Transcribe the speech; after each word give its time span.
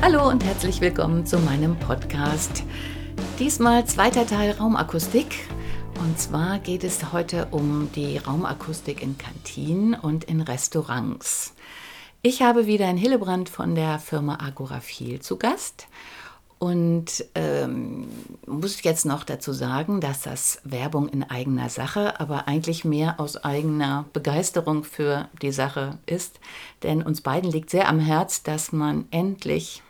Hallo 0.00 0.28
und 0.28 0.44
herzlich 0.44 0.80
willkommen 0.80 1.26
zu 1.26 1.38
meinem 1.40 1.76
Podcast. 1.76 2.62
Diesmal 3.40 3.84
zweiter 3.84 4.26
Teil 4.26 4.52
Raumakustik. 4.52 5.26
Und 5.98 6.18
zwar 6.18 6.60
geht 6.60 6.84
es 6.84 7.12
heute 7.12 7.48
um 7.50 7.90
die 7.96 8.16
Raumakustik 8.16 9.02
in 9.02 9.18
Kantinen 9.18 9.94
und 9.94 10.22
in 10.24 10.40
Restaurants. 10.40 11.52
Ich 12.22 12.42
habe 12.42 12.66
wieder 12.66 12.86
einen 12.86 12.96
Hillebrand 12.96 13.48
von 13.48 13.74
der 13.74 13.98
Firma 13.98 14.38
Agorafil 14.40 15.20
zu 15.20 15.36
Gast. 15.36 15.88
Und 16.60 17.24
ähm, 17.34 18.08
muss 18.46 18.82
jetzt 18.82 19.04
noch 19.04 19.24
dazu 19.24 19.52
sagen, 19.52 20.00
dass 20.00 20.22
das 20.22 20.60
Werbung 20.64 21.08
in 21.08 21.22
eigener 21.22 21.68
Sache, 21.68 22.18
aber 22.20 22.48
eigentlich 22.48 22.84
mehr 22.84 23.20
aus 23.20 23.36
eigener 23.36 24.06
Begeisterung 24.12 24.84
für 24.84 25.28
die 25.42 25.52
Sache 25.52 25.98
ist. 26.06 26.40
Denn 26.82 27.02
uns 27.02 27.20
beiden 27.20 27.50
liegt 27.50 27.70
sehr 27.70 27.88
am 27.88 28.00
Herz, 28.00 28.42
dass 28.42 28.72
man 28.72 29.06
endlich 29.10 29.82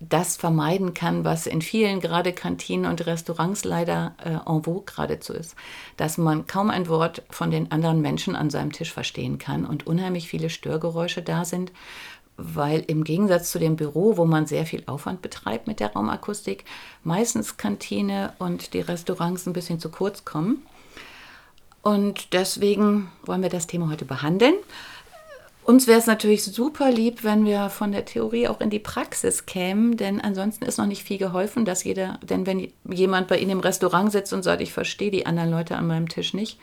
das 0.00 0.36
vermeiden 0.36 0.94
kann, 0.94 1.24
was 1.24 1.46
in 1.46 1.62
vielen 1.62 2.00
gerade 2.00 2.32
Kantinen 2.32 2.90
und 2.90 3.06
Restaurants 3.06 3.64
leider 3.64 4.14
äh, 4.24 4.30
en 4.30 4.64
vogue 4.64 4.84
geradezu 4.84 5.32
ist, 5.32 5.54
dass 5.96 6.18
man 6.18 6.46
kaum 6.46 6.70
ein 6.70 6.88
Wort 6.88 7.22
von 7.30 7.50
den 7.50 7.70
anderen 7.72 8.00
Menschen 8.00 8.36
an 8.36 8.50
seinem 8.50 8.72
Tisch 8.72 8.92
verstehen 8.92 9.38
kann 9.38 9.64
und 9.64 9.86
unheimlich 9.86 10.28
viele 10.28 10.50
Störgeräusche 10.50 11.22
da 11.22 11.44
sind, 11.44 11.72
weil 12.36 12.80
im 12.86 13.04
Gegensatz 13.04 13.50
zu 13.50 13.58
dem 13.58 13.76
Büro, 13.76 14.16
wo 14.16 14.24
man 14.24 14.46
sehr 14.46 14.66
viel 14.66 14.82
Aufwand 14.86 15.22
betreibt 15.22 15.66
mit 15.66 15.80
der 15.80 15.92
Raumakustik, 15.92 16.64
meistens 17.04 17.56
Kantine 17.56 18.32
und 18.38 18.74
die 18.74 18.80
Restaurants 18.80 19.46
ein 19.46 19.52
bisschen 19.52 19.80
zu 19.80 19.90
kurz 19.90 20.24
kommen. 20.24 20.66
Und 21.82 22.32
deswegen 22.32 23.10
wollen 23.24 23.42
wir 23.42 23.48
das 23.48 23.66
Thema 23.66 23.90
heute 23.90 24.04
behandeln. 24.04 24.54
Uns 25.64 25.86
wäre 25.86 25.98
es 26.00 26.06
natürlich 26.06 26.42
super 26.44 26.90
lieb, 26.90 27.22
wenn 27.22 27.44
wir 27.44 27.70
von 27.70 27.92
der 27.92 28.04
Theorie 28.04 28.48
auch 28.48 28.60
in 28.60 28.70
die 28.70 28.80
Praxis 28.80 29.46
kämen, 29.46 29.96
denn 29.96 30.20
ansonsten 30.20 30.64
ist 30.64 30.78
noch 30.78 30.86
nicht 30.86 31.04
viel 31.04 31.18
geholfen, 31.18 31.64
dass 31.64 31.84
jeder, 31.84 32.18
denn 32.22 32.46
wenn 32.46 32.72
jemand 32.90 33.28
bei 33.28 33.38
Ihnen 33.38 33.52
im 33.52 33.60
Restaurant 33.60 34.10
sitzt 34.10 34.32
und 34.32 34.42
sagt, 34.42 34.60
ich 34.60 34.72
verstehe 34.72 35.12
die 35.12 35.24
anderen 35.24 35.50
Leute 35.50 35.76
an 35.76 35.86
meinem 35.86 36.08
Tisch 36.08 36.34
nicht 36.34 36.58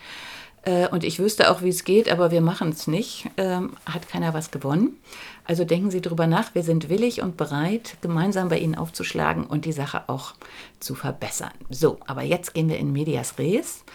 äh, 0.63 0.89
und 0.89 1.05
ich 1.05 1.19
wüsste 1.19 1.49
auch, 1.49 1.61
wie 1.61 1.69
es 1.69 1.85
geht, 1.85 2.11
aber 2.11 2.31
wir 2.31 2.41
machen 2.41 2.69
es 2.69 2.87
nicht, 2.87 3.29
äh, 3.37 3.61
hat 3.85 4.09
keiner 4.09 4.33
was 4.33 4.51
gewonnen. 4.51 4.97
Also 5.45 5.63
denken 5.63 5.91
Sie 5.91 6.01
darüber 6.01 6.27
nach, 6.27 6.53
wir 6.53 6.63
sind 6.63 6.89
willig 6.89 7.21
und 7.21 7.37
bereit, 7.37 7.95
gemeinsam 8.01 8.49
bei 8.49 8.59
Ihnen 8.59 8.75
aufzuschlagen 8.75 9.45
und 9.45 9.63
die 9.63 9.71
Sache 9.71 10.09
auch 10.09 10.33
zu 10.81 10.93
verbessern. 10.93 11.53
So, 11.69 11.99
aber 12.05 12.23
jetzt 12.23 12.53
gehen 12.53 12.67
wir 12.67 12.77
in 12.77 12.91
Medias 12.91 13.39
Res. 13.39 13.85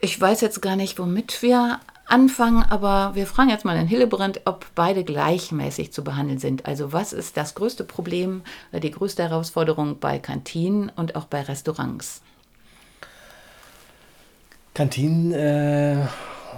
Ich 0.00 0.18
weiß 0.18 0.40
jetzt 0.40 0.62
gar 0.62 0.76
nicht, 0.76 0.98
womit 0.98 1.42
wir 1.42 1.80
anfangen, 2.10 2.64
aber 2.68 3.14
wir 3.14 3.26
fragen 3.26 3.50
jetzt 3.50 3.64
mal 3.64 3.76
in 3.76 3.86
Hillebrand, 3.86 4.42
ob 4.44 4.66
beide 4.74 5.04
gleichmäßig 5.04 5.92
zu 5.92 6.04
behandeln 6.04 6.38
sind. 6.38 6.66
Also 6.66 6.92
was 6.92 7.12
ist 7.12 7.36
das 7.36 7.54
größte 7.54 7.84
Problem 7.84 8.42
oder 8.72 8.80
die 8.80 8.90
größte 8.90 9.22
Herausforderung 9.22 9.98
bei 9.98 10.18
Kantinen 10.18 10.90
und 10.94 11.16
auch 11.16 11.24
bei 11.24 11.42
Restaurants? 11.42 12.22
Kantinen 14.74 15.32
äh, 15.32 16.06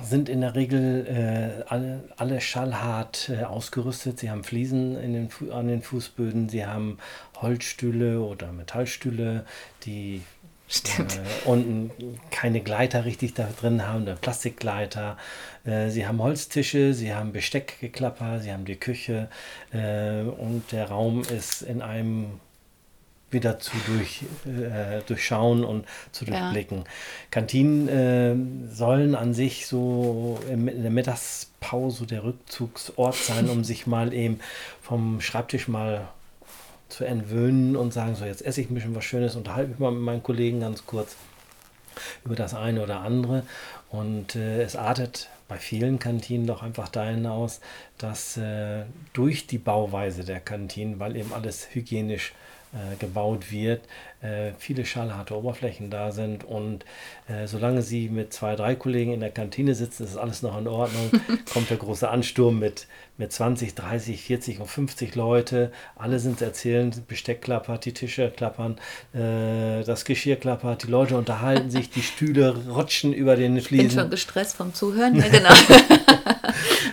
sind 0.03 0.29
in 0.29 0.41
der 0.41 0.55
Regel 0.55 1.07
äh, 1.07 1.65
alle, 1.69 2.05
alle 2.17 2.41
schallhart 2.41 3.29
äh, 3.29 3.45
ausgerüstet. 3.45 4.19
Sie 4.19 4.31
haben 4.31 4.45
Fliesen 4.45 4.95
den, 4.95 5.53
an 5.53 5.69
den 5.69 5.83
Fußböden, 5.83 6.49
sie 6.49 6.67
haben 6.67 6.99
Holzstühle 7.41 8.21
oder 8.21 8.53
Metallstühle, 8.53 9.45
die 9.85 10.23
Stimmt. 10.73 11.17
Äh, 11.17 11.49
und 11.49 11.91
keine 12.31 12.61
Gleiter 12.61 13.05
richtig 13.05 13.35
da 13.35 13.49
drin 13.61 13.87
haben, 13.87 14.05
oder 14.05 14.17
Plastikgleiter. 14.17 15.19
Äh, 15.65 15.91
sie 15.91 16.07
haben 16.07 16.23
Holztische, 16.23 16.95
sie 16.95 17.15
haben 17.15 17.33
Besteckgeklapper, 17.33 18.41
sie 18.41 18.53
haben 18.53 18.65
die 18.65 18.77
Küche 18.77 19.29
äh, 19.73 20.23
und 20.23 20.65
der 20.73 20.89
Raum 20.89 21.23
ist 21.23 21.63
in 21.63 21.83
einem 21.83 22.41
wieder 23.31 23.59
zu 23.59 23.73
durch, 23.87 24.23
äh, 24.47 25.01
durchschauen 25.07 25.65
und 25.65 25.87
zu 26.13 26.25
durchblicken. 26.25 26.79
Ja. 26.79 26.85
Kantinen 27.31 27.89
äh, 27.89 28.75
sollen 28.75 29.15
an 29.15 29.35
sich 29.35 29.67
so 29.67 30.39
in 30.51 30.67
der 30.67 30.91
Mittagspause 30.91 32.07
der 32.07 32.25
Rückzugsort 32.25 33.17
sein, 33.17 33.49
um 33.49 33.65
sich 33.65 33.87
mal 33.87 34.13
eben 34.13 34.41
vom 34.83 35.21
Schreibtisch 35.21 35.69
mal 35.69 36.09
zu 36.93 37.05
entwöhnen 37.05 37.77
und 37.77 37.93
sagen, 37.93 38.15
so 38.15 38.25
jetzt 38.25 38.45
esse 38.45 38.61
ich 38.61 38.71
ein 38.71 38.75
bisschen 38.75 38.95
was 38.95 39.05
Schönes, 39.05 39.37
unterhalte 39.37 39.71
mich 39.71 39.79
mal 39.79 39.93
mit 39.93 40.03
meinen 40.03 40.23
Kollegen 40.23 40.61
ganz 40.61 40.87
kurz 40.87 41.17
über 42.25 42.35
das 42.35 42.55
eine 42.55 42.83
oder 42.83 43.01
andere. 43.01 43.45
Und 43.91 44.37
äh, 44.37 44.63
es 44.63 44.77
artet 44.77 45.29
bei 45.49 45.59
vielen 45.59 45.99
Kantinen 45.99 46.47
doch 46.47 46.63
einfach 46.63 46.89
dahin 46.89 47.27
aus, 47.27 47.61
dass 47.99 48.37
äh, 48.37 48.85
durch 49.13 49.47
die 49.47 49.59
Bauweise 49.59 50.25
der 50.25 50.41
Kantinen, 50.41 50.99
weil 50.99 51.17
eben 51.17 51.33
alles 51.33 51.69
hygienisch 51.75 52.31
äh, 52.31 52.52
gebaut 52.99 53.53
wird, 53.53 53.83
äh, 54.23 54.53
viele 54.59 54.87
schallharte 54.87 55.37
Oberflächen 55.37 55.91
da 55.91 56.13
sind 56.13 56.45
und 56.45 56.85
äh, 57.29 57.47
solange 57.47 57.83
sie 57.83 58.09
mit 58.09 58.33
zwei, 58.33 58.55
drei 58.55 58.77
Kollegen 58.77 59.13
in 59.13 59.21
der 59.21 59.31
Kantine 59.31 59.75
sitzen, 59.75 60.05
ist 60.05 60.17
alles 60.17 60.43
noch 60.43 60.57
in 60.59 60.69
Ordnung. 60.69 61.11
Kommt 61.53 61.71
der 61.71 61.77
große 61.77 62.09
Ansturm 62.09 62.59
mit, 62.59 62.87
mit 63.19 63.33
20, 63.33 63.75
30, 63.75 64.23
40 64.23 64.61
und 64.61 64.69
50 64.69 65.15
Leute. 65.17 65.73
Alle 65.97 66.21
sind 66.21 66.41
erzählen, 66.41 66.93
Besteck 67.09 67.43
klappert, 67.43 67.85
die 67.85 67.93
Tische 67.93 68.31
klappern, 68.31 68.79
äh, 69.13 69.83
das 69.85 70.05
Geschirr 70.05 70.37
klappert, 70.37 70.85
die 70.85 70.91
Leute 70.91 71.17
unterhalten 71.17 71.71
sich, 71.71 71.91
die 71.91 72.03
Stühle 72.03 72.69
rutschen 72.69 73.13
über 73.13 73.37
den 73.37 73.61
Fliesen. 73.61 73.87
Ich 73.87 73.95
bin 73.95 74.03
schon 74.03 74.11
gestresst 74.11 74.57
vom 74.57 74.73
Zuhören, 74.73 75.17
ja 75.17 75.29
genau. 75.31 75.51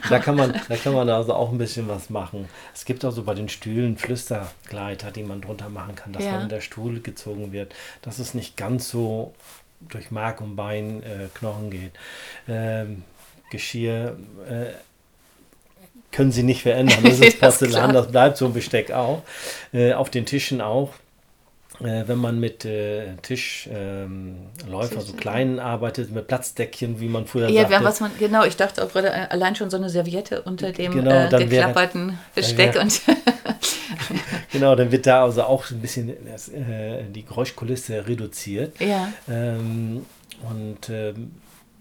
Da, 0.09 0.19
kann 0.19 0.35
man, 0.35 0.59
da 0.67 0.75
kann 0.75 0.93
man 0.93 1.09
also 1.09 1.33
auch 1.33 1.51
ein 1.51 1.57
bisschen 1.57 1.87
was 1.87 2.09
machen. 2.09 2.47
Es 2.73 2.85
gibt 2.85 3.03
auch 3.05 3.11
so 3.11 3.23
bei 3.23 3.33
den 3.33 3.49
Stühlen 3.49 3.97
Flüstergleiter, 3.97 5.11
die 5.11 5.23
man 5.23 5.41
drunter 5.41 5.69
machen 5.69 5.95
kann, 5.95 6.13
dass 6.13 6.23
ja. 6.23 6.39
wenn 6.39 6.49
der 6.49 6.61
Stuhl 6.61 7.01
gezogen 7.01 7.51
wird, 7.51 7.73
dass 8.01 8.19
es 8.19 8.33
nicht 8.33 8.57
ganz 8.57 8.89
so 8.89 9.33
durch 9.81 10.11
Mark 10.11 10.41
und 10.41 10.55
Bein, 10.55 11.03
äh, 11.03 11.27
Knochen 11.33 11.69
geht. 11.71 11.91
Ähm, 12.47 13.03
Geschirr 13.49 14.17
äh, 14.47 14.73
können 16.11 16.31
sie 16.31 16.43
nicht 16.43 16.63
verändern. 16.63 17.03
Das 17.03 17.19
ist 17.19 17.39
Porzellan, 17.39 17.93
das, 17.93 18.05
das 18.05 18.11
bleibt 18.11 18.37
so 18.37 18.45
ein 18.45 18.53
Besteck 18.53 18.91
auch. 18.91 19.23
Äh, 19.73 19.93
auf 19.93 20.09
den 20.09 20.25
Tischen 20.25 20.61
auch 20.61 20.93
äh, 21.81 22.07
wenn 22.07 22.17
man 22.17 22.39
mit 22.39 22.65
äh, 22.65 23.15
Tischläufer, 23.21 24.05
ähm, 24.05 25.01
so 25.01 25.13
kleinen 25.13 25.59
arbeitet, 25.59 26.11
mit 26.11 26.27
Platzdeckchen, 26.27 26.99
wie 26.99 27.07
man 27.07 27.25
früher 27.25 27.49
ja, 27.49 27.67
sagte. 27.67 27.85
was 27.85 27.99
man, 28.01 28.11
genau, 28.19 28.43
ich 28.43 28.57
dachte 28.57 28.83
auch 28.83 28.91
gerade 28.91 29.09
äh, 29.09 29.27
allein 29.29 29.55
schon 29.55 29.69
so 29.69 29.77
eine 29.77 29.89
Serviette 29.89 30.41
unter 30.41 30.71
dem 30.71 30.91
genau, 30.91 31.27
äh, 31.27 31.29
geklapperten 31.29 32.07
wäre, 32.07 32.17
Besteck. 32.35 32.75
Wäre, 32.75 32.83
und 32.83 33.01
genau, 34.51 34.75
dann 34.75 34.91
wird 34.91 35.05
da 35.05 35.23
also 35.23 35.43
auch 35.43 35.69
ein 35.71 35.79
bisschen 35.79 36.13
das, 36.29 36.49
äh, 36.49 37.03
die 37.09 37.25
Geräuschkulisse 37.25 38.07
reduziert. 38.07 38.79
Ja. 38.79 39.11
Ähm, 39.29 40.05
und 40.49 40.89
ähm, 40.89 41.31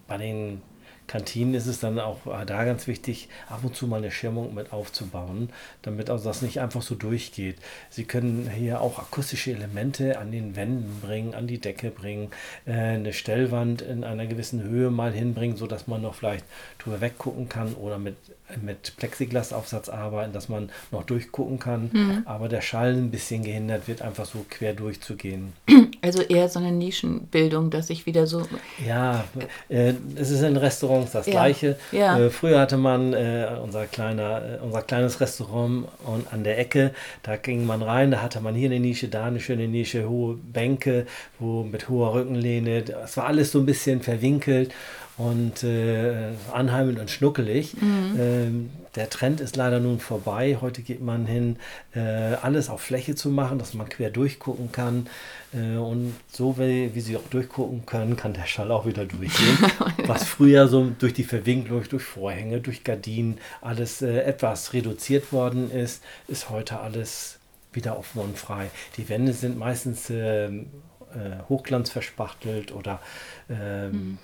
bei 0.07 0.17
den 0.17 0.61
Kantinen 1.09 1.55
ist 1.55 1.65
es 1.65 1.79
dann 1.79 1.99
auch 1.99 2.27
äh, 2.27 2.45
da 2.45 2.63
ganz 2.63 2.85
wichtig, 2.85 3.29
ab 3.49 3.61
und 3.63 3.75
zu 3.75 3.87
mal 3.87 3.97
eine 3.97 4.11
Schirmung 4.11 4.53
mit 4.53 4.71
aufzubauen, 4.71 5.49
damit 5.81 6.11
also 6.11 6.25
das 6.25 6.43
nicht 6.43 6.61
einfach 6.61 6.83
so 6.83 6.93
durchgeht. 6.93 7.57
Sie 7.89 8.03
können 8.03 8.47
hier 8.49 8.79
auch 8.79 8.99
akustische 8.99 9.51
Elemente 9.51 10.19
an 10.19 10.31
den 10.31 10.55
Wänden 10.55 11.01
bringen, 11.01 11.33
an 11.33 11.47
die 11.47 11.57
Decke 11.57 11.89
bringen, 11.89 12.29
äh, 12.67 12.73
eine 12.73 13.13
Stellwand 13.13 13.81
in 13.81 14.03
einer 14.03 14.27
gewissen 14.27 14.61
Höhe 14.61 14.91
mal 14.91 15.11
hinbringen, 15.11 15.57
sodass 15.57 15.87
man 15.87 16.03
noch 16.03 16.13
vielleicht 16.13 16.45
drüber 16.77 17.01
weggucken 17.01 17.49
kann 17.49 17.73
oder 17.73 17.97
mit, 17.97 18.15
mit 18.61 18.95
Plexiglasaufsatz 18.97 19.89
arbeiten, 19.89 20.31
dass 20.31 20.47
man 20.47 20.69
noch 20.91 21.03
durchgucken 21.03 21.57
kann, 21.57 21.89
mhm. 21.91 22.21
aber 22.25 22.49
der 22.49 22.61
Schall 22.61 22.93
ein 22.93 23.09
bisschen 23.09 23.43
gehindert 23.43 23.87
wird, 23.87 24.03
einfach 24.03 24.25
so 24.25 24.45
quer 24.47 24.73
durchzugehen. 24.73 25.53
Also 26.01 26.21
eher 26.21 26.47
so 26.47 26.59
eine 26.59 26.71
Nischenbildung, 26.71 27.71
dass 27.71 27.89
ich 27.89 28.05
wieder 28.05 28.25
so. 28.25 28.47
Ja, 28.87 29.25
äh, 29.67 29.93
es 30.15 30.29
ist 30.29 30.43
ein 30.43 30.55
Restaurant 30.55 30.98
Restaurants 30.99 31.11
das 31.11 31.25
ja. 31.27 31.31
gleiche. 31.31 31.75
Ja. 31.91 32.19
Äh, 32.19 32.29
früher 32.29 32.59
hatte 32.59 32.77
man 32.77 33.13
äh, 33.13 33.47
unser, 33.61 33.85
kleiner, 33.85 34.41
äh, 34.41 34.63
unser 34.63 34.81
kleines 34.81 35.19
Restaurant 35.19 35.87
und 36.05 36.31
an 36.31 36.43
der 36.43 36.59
Ecke, 36.59 36.91
da 37.23 37.37
ging 37.37 37.65
man 37.65 37.81
rein, 37.81 38.11
da 38.11 38.21
hatte 38.21 38.41
man 38.41 38.55
hier 38.55 38.69
eine 38.69 38.79
Nische, 38.79 39.07
da 39.07 39.25
eine 39.25 39.39
schöne 39.39 39.67
Nische, 39.67 40.07
hohe 40.07 40.35
Bänke, 40.35 41.05
wo 41.39 41.63
mit 41.63 41.89
hoher 41.89 42.13
Rückenlehne. 42.13 42.83
Es 43.03 43.17
war 43.17 43.25
alles 43.25 43.51
so 43.51 43.59
ein 43.59 43.65
bisschen 43.65 44.01
verwinkelt. 44.01 44.71
Und 45.19 45.63
äh, 45.63 46.31
anheimend 46.53 46.97
und 46.97 47.11
schnuckelig. 47.11 47.75
Mhm. 47.79 48.15
Ähm, 48.17 48.69
der 48.95 49.09
Trend 49.09 49.41
ist 49.41 49.57
leider 49.57 49.81
nun 49.81 49.99
vorbei. 49.99 50.57
Heute 50.61 50.81
geht 50.81 51.01
man 51.01 51.25
hin, 51.25 51.57
äh, 51.93 51.99
alles 51.99 52.69
auf 52.69 52.81
Fläche 52.81 53.15
zu 53.15 53.29
machen, 53.29 53.59
dass 53.59 53.73
man 53.73 53.89
quer 53.89 54.11
durchgucken 54.11 54.71
kann. 54.71 55.07
Äh, 55.53 55.75
und 55.75 56.15
so 56.31 56.57
wie, 56.57 56.95
wie, 56.95 57.01
Sie 57.01 57.17
auch 57.17 57.27
durchgucken 57.29 57.85
können, 57.85 58.15
kann 58.15 58.33
der 58.33 58.45
Schall 58.45 58.71
auch 58.71 58.85
wieder 58.85 59.05
durchgehen. 59.05 59.57
Was 60.07 60.23
früher 60.23 60.69
so 60.69 60.89
durch 60.97 61.13
die 61.13 61.25
Verwinklung, 61.25 61.83
durch 61.83 62.03
Vorhänge, 62.03 62.61
durch 62.61 62.85
Gardinen 62.85 63.39
alles 63.59 64.01
äh, 64.01 64.21
etwas 64.21 64.71
reduziert 64.71 65.33
worden 65.33 65.69
ist, 65.69 66.01
ist 66.29 66.49
heute 66.49 66.79
alles 66.79 67.39
wieder 67.73 67.99
offen 67.99 68.21
und 68.21 68.37
frei. 68.37 68.71
Die 68.95 69.09
Wände 69.09 69.33
sind 69.33 69.59
meistens 69.59 70.09
ähm, 70.09 70.67
äh, 71.13 71.43
Hochglanz 71.49 71.89
verspachtelt 71.89 72.71
oder 72.71 73.01
ähm, 73.49 73.91
mhm 73.91 74.17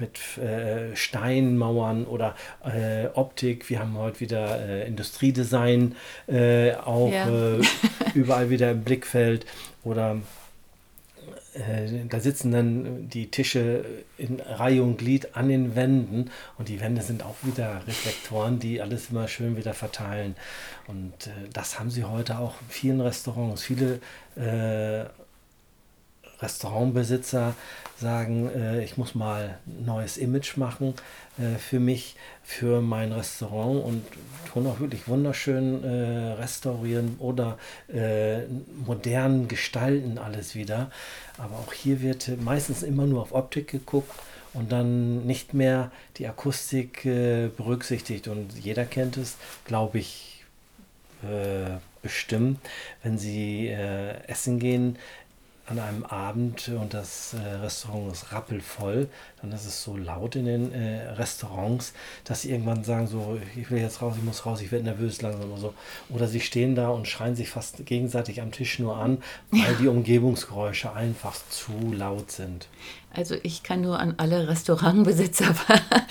mit 0.00 0.38
äh, 0.38 0.94
Steinmauern 0.96 2.04
oder 2.04 2.34
äh, 2.64 3.06
Optik. 3.14 3.68
Wir 3.70 3.80
haben 3.80 3.96
heute 3.96 4.20
wieder 4.20 4.60
äh, 4.60 4.86
Industriedesign 4.86 5.96
äh, 6.26 6.74
auch 6.74 7.10
ja. 7.12 7.28
Äh, 7.28 7.62
überall 8.14 8.50
wieder 8.50 8.70
im 8.70 8.82
Blickfeld. 8.82 9.46
Oder 9.84 10.18
äh, 11.54 12.04
da 12.08 12.20
sitzen 12.20 12.52
dann 12.52 13.08
die 13.08 13.30
Tische 13.30 13.84
in 14.16 14.40
Reihe 14.40 14.82
und 14.82 14.98
Glied 14.98 15.36
an 15.36 15.48
den 15.48 15.74
Wänden 15.76 16.30
und 16.58 16.68
die 16.68 16.80
Wände 16.80 17.02
sind 17.02 17.24
auch 17.24 17.36
wieder 17.42 17.82
Reflektoren, 17.86 18.58
die 18.58 18.80
alles 18.80 19.10
immer 19.10 19.28
schön 19.28 19.56
wieder 19.56 19.74
verteilen. 19.74 20.34
Und 20.86 21.30
das 21.52 21.78
haben 21.78 21.90
sie 21.90 22.04
heute 22.04 22.38
auch 22.38 22.54
in 22.60 22.68
vielen 22.68 23.00
Restaurants. 23.00 23.62
Viele 23.62 24.00
Restaurantbesitzer 26.40 27.54
sagen, 28.00 28.48
äh, 28.54 28.84
ich 28.84 28.96
muss 28.96 29.14
mal 29.14 29.58
ein 29.66 29.84
neues 29.84 30.16
Image 30.16 30.56
machen 30.56 30.94
äh, 31.38 31.58
für 31.58 31.80
mich, 31.80 32.16
für 32.44 32.80
mein 32.80 33.12
Restaurant 33.12 33.84
und 33.84 34.04
tun 34.52 34.66
auch 34.66 34.80
wirklich 34.80 35.08
wunderschön 35.08 35.82
äh, 35.84 36.32
restaurieren 36.32 37.16
oder 37.18 37.58
äh, 37.92 38.42
modern 38.86 39.48
gestalten 39.48 40.18
alles 40.18 40.54
wieder. 40.54 40.90
Aber 41.38 41.56
auch 41.56 41.72
hier 41.72 42.00
wird 42.00 42.40
meistens 42.40 42.82
immer 42.82 43.06
nur 43.06 43.22
auf 43.22 43.32
Optik 43.32 43.68
geguckt 43.68 44.12
und 44.54 44.72
dann 44.72 45.26
nicht 45.26 45.54
mehr 45.54 45.90
die 46.16 46.26
Akustik 46.26 47.04
äh, 47.04 47.48
berücksichtigt. 47.48 48.28
Und 48.28 48.56
jeder 48.58 48.84
kennt 48.84 49.16
es, 49.16 49.36
glaube 49.64 49.98
ich, 49.98 50.44
äh, 51.22 51.78
bestimmt, 52.00 52.60
wenn 53.02 53.18
Sie 53.18 53.68
essen 54.28 54.60
gehen, 54.60 54.96
an 55.68 55.78
einem 55.78 56.04
Abend 56.04 56.68
und 56.68 56.94
das 56.94 57.34
äh, 57.34 57.56
Restaurant 57.56 58.12
ist 58.12 58.32
rappelvoll, 58.32 59.08
dann 59.40 59.52
ist 59.52 59.66
es 59.66 59.82
so 59.82 59.96
laut 59.96 60.34
in 60.34 60.46
den 60.46 60.72
äh, 60.72 61.08
Restaurants, 61.10 61.92
dass 62.24 62.42
sie 62.42 62.50
irgendwann 62.50 62.84
sagen, 62.84 63.06
so, 63.06 63.38
ich 63.56 63.70
will 63.70 63.80
jetzt 63.80 64.00
raus, 64.00 64.14
ich 64.16 64.24
muss 64.24 64.46
raus, 64.46 64.60
ich 64.62 64.72
werde 64.72 64.86
nervös 64.86 65.20
langsam 65.20 65.52
oder 65.52 65.60
so. 65.60 65.74
Oder 66.08 66.26
sie 66.26 66.40
stehen 66.40 66.74
da 66.74 66.88
und 66.88 67.06
schreien 67.06 67.36
sich 67.36 67.50
fast 67.50 67.84
gegenseitig 67.84 68.40
am 68.40 68.50
Tisch 68.50 68.78
nur 68.78 68.96
an, 68.96 69.18
weil 69.50 69.76
die 69.76 69.88
Umgebungsgeräusche 69.88 70.92
einfach 70.94 71.36
zu 71.50 71.92
laut 71.92 72.30
sind. 72.30 72.68
Also 73.14 73.36
ich 73.42 73.62
kann 73.62 73.80
nur 73.80 73.98
an 73.98 74.14
alle 74.18 74.48
Restaurantbesitzer 74.48 75.54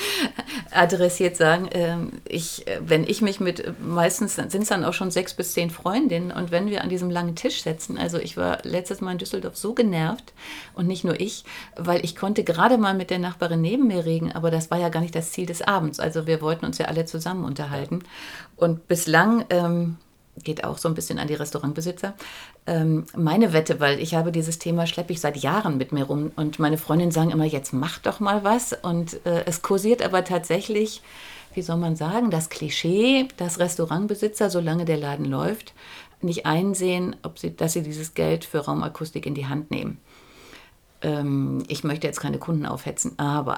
adressiert 0.72 1.38
sagen, 1.38 1.70
ähm, 1.72 2.12
ich, 2.28 2.66
wenn 2.80 3.04
ich 3.04 3.22
mich 3.22 3.40
mit, 3.40 3.80
meistens 3.80 4.36
sind 4.36 4.56
es 4.56 4.70
dann 4.70 4.84
auch 4.84 4.94
schon 4.94 5.12
sechs 5.12 5.34
bis 5.34 5.54
zehn 5.54 5.70
Freundinnen 5.70 6.32
und 6.32 6.52
wenn 6.52 6.70
wir 6.70 6.84
an 6.84 6.90
diesem 6.90 7.10
langen 7.10 7.36
Tisch 7.36 7.64
sitzen, 7.64 7.98
also 7.98 8.18
ich 8.18 8.36
war 8.36 8.60
letztes 8.64 9.00
Mal 9.00 9.14
in 9.14 9.18
Düsseldorf 9.20 9.56
so 9.56 9.74
genervt 9.74 10.34
und 10.74 10.88
nicht 10.88 11.04
nur 11.04 11.20
ich, 11.20 11.46
weil 11.76 12.04
ich 12.04 12.16
konnte 12.16 12.44
gerade 12.44 12.78
mal 12.78 12.94
mit 12.94 13.10
der 13.10 13.20
Nachbarin 13.20 13.62
neben 13.62 13.88
mir 13.88 14.06
reden, 14.06 14.32
aber 14.32 14.52
das 14.52 14.72
war 14.72 14.80
ja 14.80 14.90
gar 14.90 15.02
nicht 15.02 15.16
das 15.16 15.32
Ziel 15.32 15.46
des 15.46 15.62
Abends. 15.62 16.00
Also 16.00 16.26
wir 16.26 16.42
wollten 16.42 16.66
uns 16.66 16.78
ja 16.80 16.88
alle 16.88 17.06
zusammen 17.06 17.46
unterhalten 17.46 18.04
und 18.56 18.88
bislang... 18.88 19.46
Ähm, 19.50 19.98
geht 20.44 20.63
auch 20.63 20.78
so 20.78 20.88
ein 20.88 20.95
bisschen 20.95 21.19
an 21.19 21.28
die 21.28 21.34
Restaurantbesitzer. 21.34 22.13
Ähm, 22.66 23.06
meine 23.16 23.54
Wette, 23.54 23.80
weil 23.80 24.00
ich 24.00 24.16
habe 24.16 24.31
dieses 24.31 24.60
Thema 24.60 24.88
schleppe 24.88 25.13
ich 25.13 25.22
seit 25.22 25.38
Jahren 25.38 25.78
mit 25.78 25.92
mir 25.92 26.06
rum. 26.06 26.31
Und 26.36 26.60
meine 26.60 26.78
Freundinnen 26.78 27.12
sagen 27.12 27.31
immer, 27.31 27.45
jetzt 27.45 27.74
mach 27.74 28.00
doch 28.00 28.19
mal 28.19 28.44
was. 28.44 28.74
Und 28.74 29.25
äh, 29.25 29.45
es 29.45 29.62
kursiert 29.62 30.01
aber 30.01 30.24
tatsächlich, 30.24 31.01
wie 31.54 31.62
soll 31.62 31.78
man 31.78 31.95
sagen, 31.95 32.30
das 32.30 32.50
Klischee, 32.50 33.28
dass 33.38 33.60
Restaurantbesitzer, 33.60 34.50
solange 34.50 34.86
der 34.86 34.98
Laden 34.98 35.25
läuft, 35.25 35.74
nicht 36.22 36.45
einsehen, 36.45 37.16
ob 37.24 37.39
sie, 37.39 37.56
dass 37.56 37.74
sie 37.74 37.84
dieses 37.84 38.13
Geld 38.13 38.45
für 38.45 38.60
Raumakustik 38.60 39.25
in 39.25 39.36
die 39.36 39.48
Hand 39.48 39.72
nehmen. 39.72 40.00
Ähm, 41.01 41.63
ich 41.68 41.84
möchte 41.84 42.07
jetzt 42.07 42.19
keine 42.19 42.39
Kunden 42.39 42.66
aufhetzen, 42.66 43.13
aber 43.18 43.57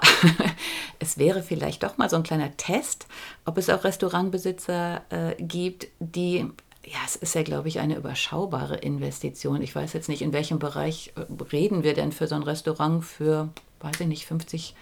es 0.98 1.16
wäre 1.16 1.42
vielleicht 1.42 1.82
doch 1.82 1.96
mal 1.96 2.10
so 2.10 2.16
ein 2.16 2.22
kleiner 2.22 2.56
Test, 2.56 3.06
ob 3.44 3.56
es 3.56 3.70
auch 3.70 3.84
Restaurantbesitzer 3.84 5.02
äh, 5.10 5.42
gibt, 5.42 5.88
die 6.00 6.50
ja, 6.84 6.98
es 7.04 7.16
ist 7.16 7.34
ja, 7.34 7.42
glaube 7.42 7.68
ich, 7.68 7.78
eine 7.78 7.96
überschaubare 7.96 8.76
Investition. 8.76 9.60
Ich 9.62 9.74
weiß 9.74 9.92
jetzt 9.92 10.08
nicht, 10.08 10.22
in 10.22 10.32
welchem 10.32 10.58
Bereich 10.58 11.12
äh, 11.16 11.42
reden 11.52 11.82
wir 11.82 11.94
denn 11.94 12.12
für 12.12 12.26
so 12.26 12.34
ein 12.34 12.42
Restaurant 12.42 13.04
für, 13.04 13.48
weiß 13.80 14.00
ich 14.00 14.06
nicht, 14.06 14.26
50, 14.26 14.74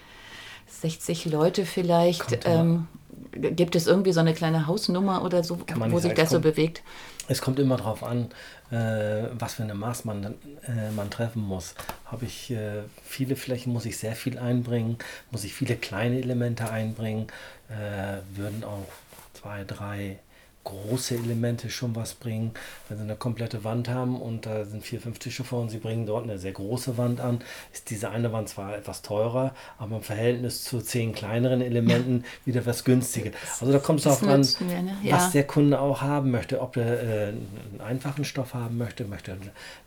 60 0.68 1.26
Leute 1.26 1.66
vielleicht. 1.66 2.40
Ähm, 2.44 2.86
gibt 3.32 3.74
es 3.74 3.86
irgendwie 3.86 4.12
so 4.12 4.20
eine 4.20 4.32
kleine 4.32 4.66
Hausnummer 4.66 5.24
oder 5.24 5.42
so, 5.42 5.58
wo 5.74 5.98
sich 5.98 6.14
das 6.14 6.30
kommt, 6.30 6.44
so 6.44 6.50
bewegt? 6.50 6.82
Es 7.26 7.42
kommt 7.42 7.58
immer 7.58 7.76
darauf 7.76 8.02
an, 8.02 8.30
äh, 8.70 9.28
was 9.32 9.54
für 9.54 9.64
eine 9.64 9.74
Maß 9.74 10.04
man, 10.04 10.24
äh, 10.66 10.90
man 10.94 11.10
treffen 11.10 11.42
muss. 11.42 11.74
Habe 12.06 12.26
ich 12.26 12.50
äh, 12.50 12.82
viele 13.02 13.36
Flächen, 13.36 13.72
muss 13.72 13.86
ich 13.86 13.98
sehr 13.98 14.14
viel 14.14 14.38
einbringen, 14.38 14.98
muss 15.30 15.44
ich 15.44 15.52
viele 15.52 15.76
kleine 15.76 16.18
Elemente 16.18 16.70
einbringen, 16.70 17.26
äh, 17.68 18.36
würden 18.36 18.64
auch 18.64 18.86
zwei, 19.34 19.64
drei 19.64 20.18
große 20.64 21.14
Elemente 21.14 21.70
schon 21.70 21.96
was 21.96 22.14
bringen. 22.14 22.52
Wenn 22.88 22.98
Sie 22.98 23.04
eine 23.04 23.16
komplette 23.16 23.64
Wand 23.64 23.88
haben 23.88 24.20
und 24.20 24.44
da 24.44 24.64
sind 24.64 24.84
vier, 24.84 25.00
fünf 25.00 25.18
Tische 25.18 25.44
vor 25.44 25.62
und 25.62 25.70
Sie 25.70 25.78
bringen 25.78 26.04
dort 26.04 26.24
eine 26.24 26.38
sehr 26.38 26.52
große 26.52 26.98
Wand 26.98 27.20
an, 27.20 27.40
ist 27.72 27.88
diese 27.90 28.10
eine 28.10 28.32
Wand 28.32 28.50
zwar 28.50 28.76
etwas 28.76 29.02
teurer, 29.02 29.54
aber 29.78 29.96
im 29.96 30.02
Verhältnis 30.02 30.64
zu 30.64 30.80
zehn 30.80 31.14
kleineren 31.14 31.62
Elementen 31.62 32.24
wieder 32.44 32.66
was 32.66 32.84
günstiger. 32.84 33.30
Also 33.60 33.72
da 33.72 33.78
kommt 33.78 34.00
es 34.00 34.06
auch 34.06 34.22
an, 34.22 34.40
ne? 34.40 34.96
ja. 35.02 35.16
was 35.16 35.32
der 35.32 35.44
Kunde 35.44 35.80
auch 35.80 36.02
haben 36.02 36.30
möchte. 36.30 36.60
Ob 36.60 36.76
er 36.76 37.02
äh, 37.02 37.26
einen 37.28 37.80
einfachen 37.82 38.24
Stoff 38.24 38.54
haben 38.54 38.76
möchte, 38.76 39.04
möchte 39.04 39.36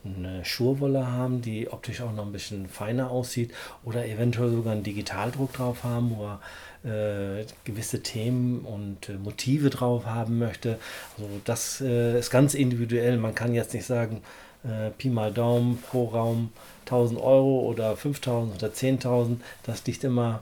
eine 0.03 0.43
Schurwolle 0.43 1.05
haben, 1.05 1.41
die 1.41 1.71
optisch 1.71 2.01
auch 2.01 2.11
noch 2.11 2.25
ein 2.25 2.31
bisschen 2.31 2.67
feiner 2.67 3.11
aussieht 3.11 3.53
oder 3.83 4.07
eventuell 4.07 4.51
sogar 4.51 4.73
einen 4.73 4.83
Digitaldruck 4.83 5.53
drauf 5.53 5.83
haben, 5.83 6.17
wo 6.17 6.25
er 6.25 6.39
äh, 6.83 7.45
gewisse 7.63 8.01
Themen 8.01 8.61
und 8.61 9.09
äh, 9.09 9.13
Motive 9.13 9.69
drauf 9.69 10.05
haben 10.05 10.39
möchte. 10.39 10.79
Also 11.17 11.29
das 11.45 11.81
äh, 11.81 12.17
ist 12.17 12.31
ganz 12.31 12.53
individuell. 12.53 13.17
Man 13.17 13.35
kann 13.35 13.53
jetzt 13.53 13.73
nicht 13.73 13.85
sagen, 13.85 14.21
äh, 14.63 14.89
Pi 14.91 15.09
mal 15.09 15.31
Daumen 15.31 15.81
pro 15.89 16.05
Raum 16.05 16.51
1000 16.85 17.21
Euro 17.21 17.61
oder 17.61 17.95
5000 17.95 18.55
oder 18.55 18.67
10.000. 18.71 19.37
Das 19.63 19.85
liegt 19.85 20.03
immer 20.03 20.41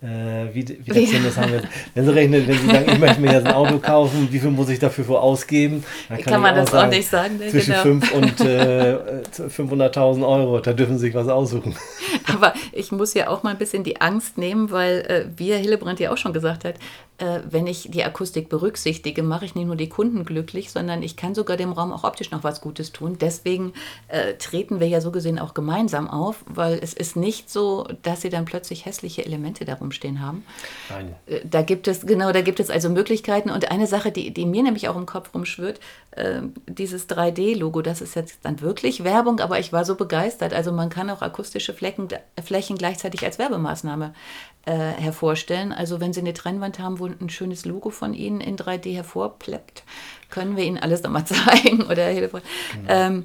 äh, 0.00 0.54
wie, 0.54 0.68
wie 0.68 0.84
das 0.84 1.12
ja. 1.12 1.18
das 1.24 1.36
haben 1.36 1.52
wir. 1.52 1.62
Wenn 1.92 2.04
Sie 2.04 2.14
rechnen, 2.14 2.46
wenn 2.46 2.56
Sie 2.56 2.66
sagen, 2.66 2.92
ich 2.92 2.98
möchte 3.00 3.20
mir 3.20 3.32
jetzt 3.32 3.46
ein 3.46 3.54
Auto 3.54 3.78
kaufen, 3.78 4.28
wie 4.30 4.38
viel 4.38 4.50
muss 4.50 4.68
ich 4.68 4.78
dafür 4.78 5.04
für 5.04 5.20
ausgeben? 5.20 5.82
Dann 6.08 6.18
kann, 6.18 6.32
kann 6.34 6.40
man 6.40 6.54
das 6.54 6.70
sagen, 6.70 6.86
auch 6.86 6.96
nicht 6.96 7.08
sagen. 7.08 7.38
Ne? 7.38 7.48
Zwischen 7.48 7.72
genau. 7.72 7.82
5 7.82 8.12
und 8.12 8.40
äh, 8.40 8.96
500.000 9.36 10.28
Euro, 10.28 10.60
da 10.60 10.72
dürfen 10.72 10.98
Sie 10.98 11.06
sich 11.06 11.14
was 11.14 11.26
aussuchen. 11.26 11.74
Aber 12.34 12.54
ich 12.72 12.92
muss 12.92 13.14
ja 13.14 13.28
auch 13.28 13.42
mal 13.42 13.50
ein 13.50 13.58
bisschen 13.58 13.84
die 13.84 14.00
Angst 14.00 14.38
nehmen, 14.38 14.70
weil, 14.70 15.00
äh, 15.00 15.26
wie 15.36 15.50
Herr 15.50 15.58
Hillebrand 15.58 16.00
ja 16.00 16.12
auch 16.12 16.16
schon 16.16 16.32
gesagt 16.32 16.64
hat, 16.64 16.76
äh, 17.18 17.40
wenn 17.50 17.66
ich 17.66 17.88
die 17.90 18.04
Akustik 18.04 18.48
berücksichtige, 18.48 19.22
mache 19.22 19.44
ich 19.44 19.54
nicht 19.54 19.66
nur 19.66 19.76
die 19.76 19.88
Kunden 19.88 20.24
glücklich, 20.24 20.70
sondern 20.70 21.02
ich 21.02 21.16
kann 21.16 21.34
sogar 21.34 21.56
dem 21.56 21.72
Raum 21.72 21.92
auch 21.92 22.04
optisch 22.04 22.30
noch 22.30 22.44
was 22.44 22.60
Gutes 22.60 22.92
tun. 22.92 23.18
Deswegen 23.20 23.72
äh, 24.06 24.34
treten 24.34 24.78
wir 24.78 24.86
ja 24.86 25.00
so 25.00 25.10
gesehen 25.10 25.38
auch 25.38 25.52
gemeinsam 25.52 26.08
auf, 26.08 26.44
weil 26.46 26.78
es 26.80 26.94
ist 26.94 27.16
nicht 27.16 27.50
so, 27.50 27.88
dass 28.02 28.20
sie 28.20 28.30
dann 28.30 28.44
plötzlich 28.44 28.86
hässliche 28.86 29.26
Elemente 29.26 29.64
da 29.64 29.74
rumstehen 29.74 30.22
haben. 30.22 30.44
Nein. 30.90 31.14
Äh, 31.26 31.40
da 31.44 31.62
gibt 31.62 31.88
es, 31.88 32.06
genau, 32.06 32.30
da 32.30 32.40
gibt 32.40 32.60
es 32.60 32.70
also 32.70 32.88
Möglichkeiten. 32.88 33.50
Und 33.50 33.70
eine 33.72 33.88
Sache, 33.88 34.12
die, 34.12 34.32
die 34.32 34.46
mir 34.46 34.62
nämlich 34.62 34.88
auch 34.88 34.96
im 34.96 35.06
Kopf 35.06 35.34
rumschwirrt, 35.34 35.80
äh, 36.12 36.42
dieses 36.66 37.08
3D-Logo, 37.08 37.82
das 37.82 38.00
ist 38.00 38.14
jetzt 38.14 38.44
dann 38.44 38.60
wirklich 38.60 39.02
Werbung, 39.02 39.40
aber 39.40 39.58
ich 39.58 39.72
war 39.72 39.84
so 39.84 39.96
begeistert. 39.96 40.52
Also 40.54 40.70
man 40.70 40.88
kann 40.88 41.10
auch 41.10 41.22
akustische 41.22 41.74
Flecken, 41.74 42.06
Flächen 42.42 42.76
gleichzeitig 42.76 43.24
als 43.24 43.38
Werbemaßnahme 43.38 44.14
äh, 44.66 44.72
hervorstellen. 44.72 45.72
Also 45.72 46.00
wenn 46.00 46.12
Sie 46.12 46.20
eine 46.20 46.34
Trennwand 46.34 46.78
haben, 46.78 46.98
wo 46.98 47.06
ein 47.06 47.30
schönes 47.30 47.64
Logo 47.64 47.90
von 47.90 48.14
Ihnen 48.14 48.40
in 48.40 48.56
3D 48.56 48.94
hervorpleppt, 48.94 49.82
können 50.30 50.56
wir 50.56 50.64
Ihnen 50.64 50.78
alles 50.78 51.02
nochmal 51.02 51.24
zeigen 51.26 51.82
oder 51.82 52.06
Hilfe. 52.08 52.42
Genau. 52.74 52.92
Ähm, 52.92 53.24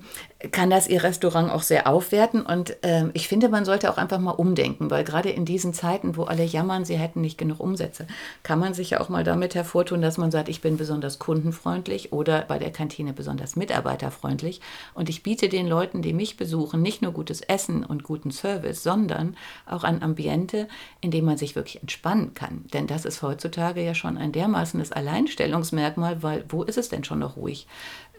kann 0.52 0.70
das 0.70 0.88
ihr 0.88 1.04
Restaurant 1.04 1.52
auch 1.52 1.62
sehr 1.62 1.88
aufwerten. 1.88 2.42
Und 2.42 2.76
ähm, 2.84 3.12
ich 3.14 3.28
finde, 3.28 3.50
man 3.50 3.66
sollte 3.66 3.90
auch 3.90 3.98
einfach 3.98 4.20
mal 4.20 4.32
umdenken, 4.32 4.92
weil 4.92 5.04
gerade 5.04 5.30
in 5.30 5.46
diesen 5.46 5.74
Zeiten, 5.74 6.18
wo 6.18 6.24
alle 6.24 6.44
jammern, 6.44 6.86
sie 6.86 6.98
hätten 6.98 7.22
nicht 7.22 7.38
genug 7.38 7.60
Umsätze, 7.60 8.08
kann 8.44 8.60
man 8.60 8.74
sich 8.74 8.92
ja 8.92 9.02
auch 9.02 9.10
mal 9.10 9.24
damit 9.24 9.56
hervortun, 9.56 10.02
dass 10.02 10.18
man 10.18 10.32
sagt, 10.32 10.50
ich 10.50 10.62
bin 10.62 10.78
besonders 10.78 11.20
kundenfreundlich 11.20 12.12
oder 12.12 12.42
bei 12.42 12.60
der 12.60 12.72
Kantine 12.72 13.14
besonders 13.14 13.56
mitarbeiterfreundlich. 13.56 14.60
Und 14.94 15.10
ich 15.10 15.24
biete 15.24 15.48
den 15.48 15.68
Leuten, 15.68 16.02
die 16.02 16.14
mich 16.14 16.36
besuchen, 16.36 16.82
nicht 16.82 17.02
nur 17.02 17.14
gutes 17.14 17.42
Essen 17.42 17.86
und 17.86 18.04
guten 18.04 18.32
Service, 18.32 18.84
sondern 18.84 19.38
auch 19.66 19.84
ein 19.84 20.04
Ambiente, 20.04 20.68
in 21.00 21.12
dem 21.12 21.26
man 21.26 21.38
sich 21.38 21.56
wirklich 21.56 21.82
entspannen 21.82 22.34
kann. 22.34 22.66
Denn 22.74 22.88
das 22.88 23.06
ist 23.06 23.22
heutzutage 23.22 23.84
ja 23.84 23.96
schon 23.96 24.18
ein 24.18 24.34
dermaßenes 24.34 24.92
Alleinstellungsmerkmal, 24.92 26.22
weil 26.22 26.44
wo 26.50 26.64
ist 26.64 26.78
es 26.78 26.90
denn 26.90 27.04
schon 27.04 27.20
noch 27.20 27.38
ruhig? 27.38 27.68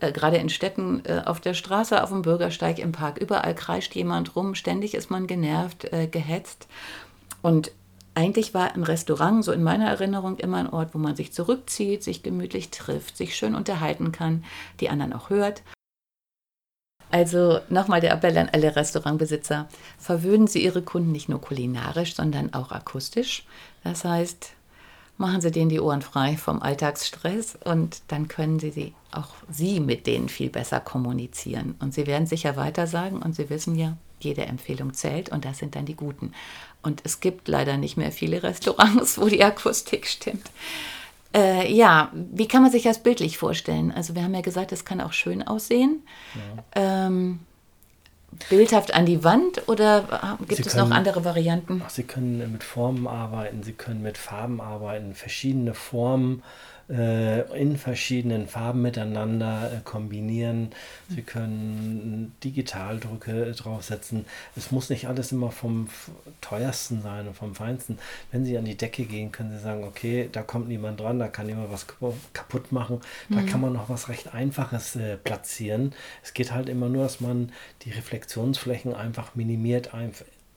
Äh, 0.01 0.13
gerade 0.13 0.37
in 0.37 0.49
Städten, 0.49 1.03
äh, 1.05 1.23
auf 1.25 1.41
der 1.41 1.55
Straße, 1.55 2.03
auf 2.03 2.11
dem 2.11 2.23
Bürgersteig, 2.23 2.79
im 2.79 2.93
Park, 2.93 3.19
überall 3.19 3.55
kreischt 3.55 3.95
jemand 3.95 4.37
rum, 4.37 4.55
ständig 4.55 4.95
ist 4.95 5.11
man 5.11 5.27
genervt, 5.27 5.93
äh, 5.93 6.07
gehetzt. 6.07 6.69
Und 7.43 7.73
eigentlich 8.15 8.55
war 8.55 8.75
ein 8.75 8.85
Restaurant, 8.85 9.45
so 9.45 9.53
in 9.53 9.63
meiner 9.63 9.89
Erinnerung, 9.89 10.39
immer 10.39 10.59
ein 10.59 10.71
Ort, 10.71 10.95
wo 10.95 10.99
man 10.99 11.17
sich 11.17 11.33
zurückzieht, 11.33 12.03
sich 12.03 12.23
gemütlich 12.23 12.71
trifft, 12.71 13.17
sich 13.17 13.37
schön 13.37 13.55
unterhalten 13.55 14.13
kann, 14.13 14.45
die 14.81 14.89
anderen 14.89 15.13
auch 15.13 15.31
hört. 15.31 15.63
Also 17.11 17.61
nochmal 17.69 18.01
der 18.01 18.13
Appell 18.13 18.37
an 18.39 18.51
alle 18.53 18.75
Restaurantbesitzer, 18.75 19.69
verwöhnen 19.99 20.47
Sie 20.47 20.65
Ihre 20.65 20.83
Kunden 20.83 21.13
nicht 21.13 21.29
nur 21.29 21.41
kulinarisch, 21.41 22.15
sondern 22.15 22.53
auch 22.55 22.73
akustisch. 22.73 23.47
Das 23.85 24.05
heißt, 24.05 24.53
machen 25.17 25.41
Sie 25.41 25.51
denen 25.51 25.69
die 25.69 25.81
Ohren 25.81 26.03
frei 26.03 26.37
vom 26.37 26.61
Alltagsstress 26.63 27.57
und 27.65 28.03
dann 28.09 28.29
können 28.29 28.59
Sie, 28.59 28.71
sie 28.71 28.95
auch 29.13 29.29
Sie 29.51 29.81
mit 29.81 30.07
denen 30.07 30.29
viel 30.29 30.51
besser 30.51 30.81
kommunizieren. 30.81 31.77
Und 31.79 31.95
Sie 31.95 32.07
werden 32.07 32.27
sicher 32.27 32.57
weiter 32.57 32.87
sagen 32.87 33.23
und 33.23 33.35
Sie 33.35 33.49
wissen 33.51 33.77
ja, 33.77 33.97
jede 34.21 34.47
Empfehlung 34.47 34.95
zählt 34.95 35.29
und 35.29 35.45
das 35.45 35.59
sind 35.59 35.77
dann 35.77 35.87
die 35.87 35.97
guten. 35.97 36.33
Und 36.83 37.01
es 37.05 37.21
gibt 37.21 37.49
leider 37.49 37.77
nicht 37.77 37.97
mehr 37.97 38.13
viele 38.13 38.43
Restaurants, 38.43 39.19
wo 39.19 39.29
die 39.29 39.45
Akustik 39.45 40.07
stimmt. 40.07 40.51
Äh, 41.35 41.73
ja, 41.73 42.11
wie 42.13 42.47
kann 42.47 42.63
man 42.63 42.71
sich 42.71 42.85
das 42.85 43.03
bildlich 43.03 43.39
vorstellen? 43.39 43.91
Also 43.91 44.15
wir 44.15 44.23
haben 44.23 44.35
ja 44.35 44.41
gesagt, 44.41 44.71
es 44.71 44.85
kann 44.85 45.01
auch 45.01 45.13
schön 45.13 45.43
aussehen. 45.43 46.03
Ja. 46.35 47.07
Ähm, 47.07 47.41
bildhaft 48.49 48.95
an 48.95 49.07
die 49.07 49.25
Wand 49.25 49.69
oder 49.69 50.37
gibt 50.41 50.57
Sie 50.57 50.63
es 50.63 50.73
können, 50.73 50.89
noch 50.89 50.97
andere 50.97 51.25
Varianten? 51.25 51.83
Ach, 51.85 51.91
Sie 51.91 52.05
können 52.05 52.53
mit 52.53 52.65
Formen 52.65 53.07
arbeiten, 53.07 53.63
Sie 53.63 53.73
können 53.73 54.03
mit 54.03 54.19
Farben 54.19 54.61
arbeiten, 54.61 55.15
verschiedene 55.15 55.75
Formen 55.75 56.43
in 56.89 57.79
verschiedenen 57.79 58.47
Farben 58.47 58.83
miteinander 58.83 59.73
äh, 59.73 59.81
kombinieren. 59.85 60.71
Sie 61.09 61.23
können 61.23 62.35
Digitaldrücke 62.45 63.53
draufsetzen. 63.53 64.27
Es 64.55 64.71
muss 64.71 64.91
nicht 64.91 65.09
alles 65.09 65.33
immer 65.33 65.51
vom 65.51 65.89
teuersten 66.43 67.01
sein 67.01 67.27
und 67.27 67.37
vom 67.37 67.55
feinsten. 67.55 67.99
Wenn 68.33 68.45
Sie 68.45 68.59
an 68.59 68.67
die 68.67 68.77
Decke 68.77 69.05
gehen, 69.05 69.33
können 69.33 69.51
Sie 69.51 69.59
sagen, 69.59 69.85
okay, 69.85 70.29
da 70.31 70.43
kommt 70.43 70.69
niemand 70.69 71.01
dran, 71.01 71.19
da 71.19 71.29
kann 71.29 71.49
jemand 71.49 71.73
was 71.73 71.87
kaputt 72.35 72.71
machen. 72.71 73.01
Da 73.31 73.41
mhm. 73.41 73.47
kann 73.47 73.61
man 73.63 73.73
noch 73.73 73.89
was 73.89 74.11
recht 74.11 74.35
Einfaches 74.35 74.97
äh, 74.97 75.17
platzieren. 75.17 75.95
Es 76.23 76.35
geht 76.35 76.53
halt 76.53 76.69
immer 76.69 76.91
nur, 76.91 77.05
dass 77.05 77.21
man 77.21 77.51
die 77.83 77.91
Reflexionsflächen 77.93 78.95
einfach 78.95 79.35
minimiert, 79.35 79.91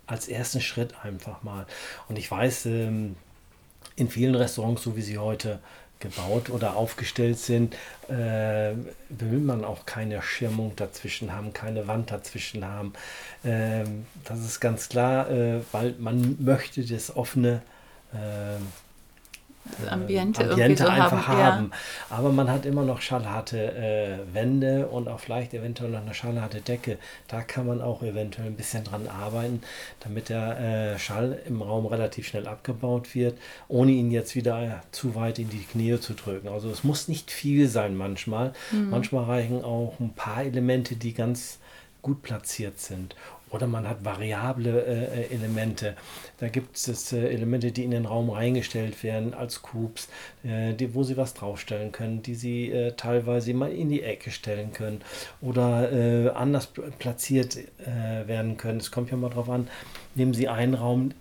als 0.08 0.28
ersten 0.28 0.60
Schritt 0.60 0.94
einfach 1.04 1.44
mal. 1.44 1.66
Und 2.10 2.18
ich 2.18 2.30
weiß, 2.30 2.66
ähm, 2.66 3.16
in 3.96 4.10
vielen 4.10 4.36
Restaurants, 4.36 4.84
so 4.84 4.96
wie 4.96 5.02
sie 5.02 5.18
heute 5.18 5.60
gebaut 6.00 6.50
oder 6.50 6.76
aufgestellt 6.76 7.40
sind, 7.40 7.76
äh, 8.08 8.74
will 9.10 9.40
man 9.40 9.64
auch 9.66 9.86
keine 9.86 10.22
Schirmung 10.22 10.76
dazwischen 10.76 11.34
haben, 11.34 11.54
keine 11.54 11.88
Wand 11.88 12.12
dazwischen 12.12 12.66
haben. 12.66 12.94
Ähm, 13.44 14.06
das 14.24 14.40
ist 14.40 14.60
ganz 14.60 14.90
klar, 14.90 15.30
äh, 15.30 15.62
weil 15.72 15.96
man 16.00 16.38
möchte 16.40 16.86
das 16.86 17.16
offene 17.16 17.62
äh, 18.14 18.60
Ambiente, 19.90 20.50
Ambiente 20.50 20.84
so 20.84 20.90
einfach 20.90 21.28
haben. 21.28 21.38
haben. 21.38 21.72
Ja. 22.10 22.18
Aber 22.18 22.32
man 22.32 22.50
hat 22.50 22.66
immer 22.66 22.84
noch 22.84 23.02
schallharte 23.02 23.58
äh, 23.76 24.34
Wände 24.34 24.88
und 24.88 25.08
auch 25.08 25.20
vielleicht 25.20 25.54
eventuell 25.54 25.92
noch 25.92 26.02
eine 26.02 26.14
schallharte 26.14 26.62
Decke. 26.62 26.98
Da 27.28 27.42
kann 27.42 27.68
man 27.68 27.82
auch 27.82 28.04
eventuell 28.04 28.48
ein 28.48 28.56
bisschen 28.56 28.84
dran 28.84 29.08
arbeiten, 29.08 29.62
damit 30.00 30.30
der 30.30 30.60
äh, 30.60 31.00
Schall 31.00 31.40
im 31.48 31.62
Raum 31.62 31.86
relativ 31.86 32.28
schnell 32.28 32.48
abgebaut 32.48 33.16
wird, 33.16 33.38
ohne 33.68 33.92
ihn 33.92 34.12
jetzt 34.12 34.36
wieder 34.36 34.82
zu 34.92 35.16
weit 35.16 35.40
in 35.40 35.50
die 35.50 35.64
Knie 35.64 36.00
zu 36.00 36.14
drücken. 36.14 36.48
Also 36.48 36.70
es 36.70 36.84
muss 36.84 37.08
nicht 37.08 37.32
viel 37.32 37.68
sein 37.68 37.96
manchmal. 37.96 38.54
Mhm. 38.72 38.90
Manchmal 38.90 39.26
reichen 39.26 39.64
auch 39.64 40.00
ein 40.00 40.14
paar 40.14 40.44
Elemente, 40.44 40.96
die 40.96 41.14
ganz 41.14 41.60
gut 42.02 42.22
platziert 42.22 42.80
sind. 42.80 43.16
Oder 43.50 43.68
man 43.68 43.88
hat 43.88 44.04
variable 44.04 44.86
äh, 44.86 45.22
äh, 45.22 45.34
Elemente. 45.34 45.96
Da 46.38 46.50
gibt 46.50 46.76
es 46.76 47.14
äh, 47.14 47.30
Elemente, 47.30 47.72
die 47.72 47.84
in 47.84 47.92
den 47.92 48.06
Raum 48.06 48.30
reingestellt 48.30 49.04
werden 49.04 49.34
als 49.34 49.62
Cubes, 49.62 50.10
äh, 50.44 50.74
die, 50.74 50.94
wo 50.94 51.04
sie 51.04 51.16
was 51.16 51.34
draufstellen 51.34 51.92
können, 51.92 52.22
die 52.22 52.36
sie 52.36 52.72
äh, 52.72 52.92
teilweise 52.94 53.54
mal 53.54 53.72
in 53.72 53.90
die 53.90 54.04
Ecke 54.04 54.32
stellen 54.32 54.74
können 54.74 55.02
oder 55.42 55.92
äh, 55.92 56.30
anders 56.30 56.70
platziert 57.00 57.58
werden 58.26 58.58
können. 58.58 58.80
Es 58.80 58.92
kommt 58.92 59.12
ja 59.12 59.18
mal 59.18 59.30
drauf 59.30 59.50
an, 59.50 59.68
nehmen 60.16 60.34
Sie 60.34 60.48
einen 60.48 60.74
Raum 60.74 61.12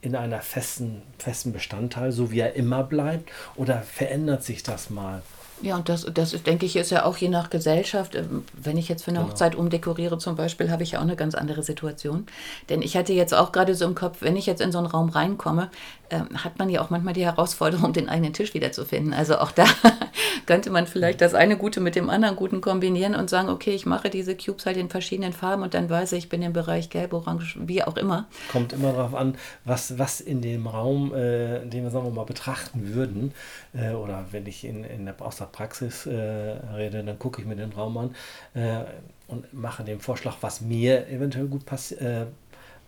in 0.00 0.14
einer 0.16 0.40
festen, 0.40 1.02
festen 1.18 1.52
Bestandteil, 1.52 2.12
so 2.12 2.30
wie 2.30 2.40
er 2.40 2.54
immer 2.54 2.82
bleibt, 2.84 3.30
oder 3.56 3.82
verändert 3.82 4.44
sich 4.44 4.62
das 4.62 4.90
mal? 4.90 5.22
Ja, 5.60 5.76
und 5.76 5.88
das, 5.88 6.06
das 6.12 6.32
ist, 6.32 6.46
denke 6.46 6.66
ich, 6.66 6.76
ist 6.76 6.90
ja 6.90 7.04
auch 7.04 7.16
je 7.16 7.28
nach 7.28 7.50
Gesellschaft. 7.50 8.14
Ähm, 8.14 8.44
wenn 8.54 8.76
ich 8.76 8.88
jetzt 8.88 9.04
für 9.04 9.10
eine 9.10 9.18
genau. 9.20 9.30
Hochzeit 9.30 9.54
umdekoriere 9.54 10.18
zum 10.18 10.36
Beispiel, 10.36 10.70
habe 10.70 10.82
ich 10.82 10.92
ja 10.92 10.98
auch 10.98 11.02
eine 11.02 11.16
ganz 11.16 11.34
andere 11.34 11.62
Situation. 11.62 12.26
Denn 12.68 12.82
ich 12.82 12.96
hatte 12.96 13.12
jetzt 13.12 13.34
auch 13.34 13.52
gerade 13.52 13.74
so 13.74 13.84
im 13.84 13.94
Kopf, 13.94 14.18
wenn 14.20 14.36
ich 14.36 14.46
jetzt 14.46 14.60
in 14.60 14.72
so 14.72 14.78
einen 14.78 14.86
Raum 14.86 15.08
reinkomme, 15.08 15.70
äh, 16.10 16.20
hat 16.34 16.58
man 16.58 16.70
ja 16.70 16.80
auch 16.80 16.90
manchmal 16.90 17.14
die 17.14 17.24
Herausforderung, 17.24 17.92
den 17.94 18.08
eigenen 18.08 18.32
Tisch 18.32 18.54
wiederzufinden. 18.54 19.12
Also 19.12 19.38
auch 19.38 19.50
da 19.50 19.64
könnte 20.46 20.70
man 20.70 20.86
vielleicht 20.86 21.20
das 21.20 21.34
eine 21.34 21.56
Gute 21.56 21.80
mit 21.80 21.96
dem 21.96 22.08
anderen 22.08 22.36
Guten 22.36 22.60
kombinieren 22.60 23.14
und 23.14 23.28
sagen, 23.28 23.48
okay, 23.48 23.72
ich 23.72 23.84
mache 23.84 24.10
diese 24.10 24.36
Cubes 24.36 24.64
halt 24.64 24.76
in 24.76 24.88
verschiedenen 24.88 25.32
Farben 25.32 25.62
und 25.62 25.74
dann 25.74 25.90
weiß 25.90 26.12
ich, 26.12 26.18
ich 26.18 26.28
bin 26.28 26.42
im 26.42 26.52
Bereich 26.52 26.90
Gelb, 26.90 27.12
Orange, 27.12 27.56
wie 27.60 27.82
auch 27.82 27.96
immer. 27.96 28.26
Kommt 28.50 28.72
immer 28.72 28.92
darauf 28.92 29.14
an, 29.14 29.36
was, 29.64 29.98
was 29.98 30.20
in 30.20 30.40
dem 30.42 30.66
Raum, 30.66 31.14
äh, 31.14 31.66
den 31.66 31.84
wir 31.84 31.90
sagen 31.90 32.06
wir 32.06 32.12
mal 32.12 32.24
betrachten 32.24 32.94
würden, 32.94 33.32
äh, 33.72 33.92
oder 33.92 34.26
wenn 34.30 34.46
ich 34.46 34.64
in, 34.64 34.84
in 34.84 35.04
der, 35.04 35.14
aus 35.20 35.36
der 35.36 35.47
Praxis 35.52 36.06
äh, 36.06 36.12
rede, 36.12 37.02
dann 37.04 37.18
gucke 37.18 37.40
ich 37.40 37.46
mir 37.46 37.56
den 37.56 37.72
Raum 37.72 37.96
an 37.98 38.14
äh, 38.54 38.84
und 39.28 39.52
mache 39.52 39.84
den 39.84 40.00
Vorschlag, 40.00 40.36
was 40.40 40.60
mir 40.60 41.08
eventuell 41.08 41.46
gut 41.46 41.66
passiert 41.66 42.00
äh, 42.00 42.26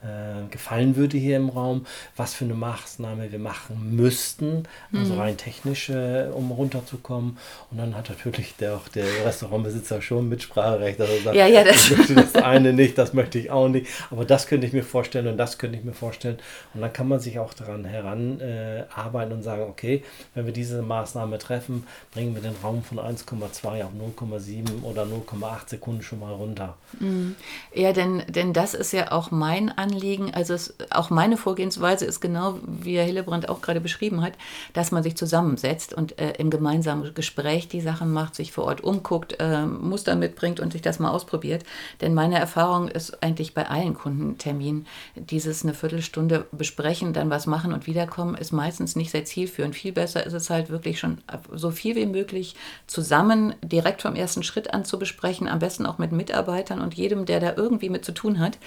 äh, 0.03 0.49
gefallen 0.51 0.97
würde 0.97 1.19
hier 1.19 1.37
im 1.37 1.51
Raum, 1.51 1.85
was 2.17 2.33
für 2.33 2.47
eine 2.47 2.55
Maßnahme 2.55 3.31
wir 3.31 3.39
machen 3.39 3.97
müssten, 3.97 4.63
also 4.95 5.13
mhm. 5.13 5.21
rein 5.21 5.37
technisch, 5.37 5.91
äh, 5.91 6.29
um 6.33 6.51
runterzukommen. 6.51 7.37
Und 7.71 7.77
dann 7.77 7.95
hat 7.95 8.09
natürlich 8.09 8.57
der, 8.57 8.77
auch 8.77 8.89
der 8.89 9.05
Restaurantbesitzer 9.27 10.01
schon 10.01 10.31
Mitspracherecht. 10.31 10.99
Also 10.99 11.13
sagt, 11.23 11.37
ja, 11.37 11.47
ja, 11.47 11.65
das 11.65 11.93
das 12.15 12.35
eine 12.37 12.73
nicht, 12.73 12.97
das 12.97 13.13
möchte 13.13 13.39
ich 13.39 13.51
auch 13.51 13.69
nicht. 13.69 13.89
Aber 14.11 14.25
das 14.25 14.47
könnte 14.47 14.67
ich 14.67 14.73
mir 14.73 14.85
vorstellen 14.85 15.27
und 15.27 15.37
das 15.37 15.59
könnte 15.59 15.77
ich 15.77 15.85
mir 15.85 15.93
vorstellen. 15.93 16.39
Und 16.73 16.81
dann 16.81 16.95
kann 16.95 17.07
man 17.07 17.21
sich 17.21 17.39
auch 17.39 17.53
daran 17.53 17.85
heranarbeiten 17.85 19.33
äh, 19.33 19.35
und 19.35 19.43
sagen, 19.43 19.65
okay, 19.65 20.03
wenn 20.35 20.47
wir 20.47 20.55
diese 20.55 20.81
Maßnahme 20.81 21.37
treffen, 21.37 21.87
bringen 22.11 22.35
wir 22.35 22.41
den 22.41 22.57
Raum 22.63 22.83
von 22.83 22.99
1,2 22.99 23.85
auf 23.85 23.91
0,7 24.19 24.83
oder 24.83 25.03
0,8 25.03 25.69
Sekunden 25.69 26.01
schon 26.01 26.21
mal 26.21 26.33
runter. 26.33 26.79
Mhm. 26.99 27.37
Ja, 27.75 27.93
denn, 27.93 28.23
denn 28.29 28.55
das 28.55 28.73
ist 28.73 28.93
ja 28.95 29.13
auch 29.13 29.31
mein 29.31 29.69
Anliegen 29.69 29.90
Anliegen. 29.91 30.33
Also 30.35 30.55
es, 30.55 30.75
auch 30.91 31.11
meine 31.11 31.37
Vorgehensweise 31.37 32.05
ist 32.05 32.21
genau, 32.21 32.59
wie 32.67 32.97
Herr 32.97 33.05
Hillebrand 33.05 33.49
auch 33.49 33.61
gerade 33.61 33.81
beschrieben 33.81 34.23
hat, 34.23 34.33
dass 34.73 34.91
man 34.91 35.03
sich 35.03 35.17
zusammensetzt 35.17 35.93
und 35.93 36.19
äh, 36.19 36.33
im 36.39 36.51
gemeinsamen 36.51 37.13
Gespräch 37.15 37.69
die 37.69 37.81
Sachen 37.81 38.13
macht, 38.13 38.35
sich 38.35 38.53
vor 38.53 38.65
Ort 38.65 38.83
umguckt, 38.83 39.37
äh, 39.39 39.67
Muster 39.67 40.17
mitbringt 40.17 40.61
und 40.61 40.73
sich 40.73 40.83
das 40.83 40.99
mal 40.99 41.11
ausprobiert. 41.11 41.65
Denn 42.01 42.15
meine 42.15 42.39
Erfahrung 42.39 42.89
ist 42.89 43.23
eigentlich 43.23 43.55
bei 43.55 43.69
allen 43.69 43.95
Kundenterminen, 43.95 44.87
dieses 45.17 45.65
eine 45.65 45.75
Viertelstunde 45.75 46.47
besprechen, 46.53 47.13
dann 47.13 47.31
was 47.31 47.47
machen 47.47 47.73
und 47.73 47.87
wiederkommen, 47.87 48.35
ist 48.35 48.53
meistens 48.53 48.97
nicht 48.97 49.11
sehr 49.11 49.25
zielführend. 49.25 49.75
Viel 49.75 49.93
besser 49.93 50.25
ist 50.25 50.33
es 50.33 50.51
halt 50.51 50.71
wirklich 50.71 50.99
schon 50.99 51.19
so 51.53 51.71
viel 51.71 51.97
wie 51.97 52.07
möglich 52.07 52.55
zusammen 52.87 53.55
direkt 53.63 54.03
vom 54.03 54.15
ersten 54.15 54.43
Schritt 54.43 54.73
an 54.73 54.85
zu 54.85 54.99
besprechen, 54.99 55.49
am 55.49 55.59
besten 55.59 55.87
auch 55.87 55.99
mit 55.99 56.13
Mitarbeitern 56.13 56.81
und 56.81 56.95
jedem, 56.95 57.27
der 57.27 57.41
da 57.41 57.55
irgendwie 57.57 57.91
mit 57.91 58.05
zu 58.05 58.13
tun 58.13 58.39
hat. 58.39 58.59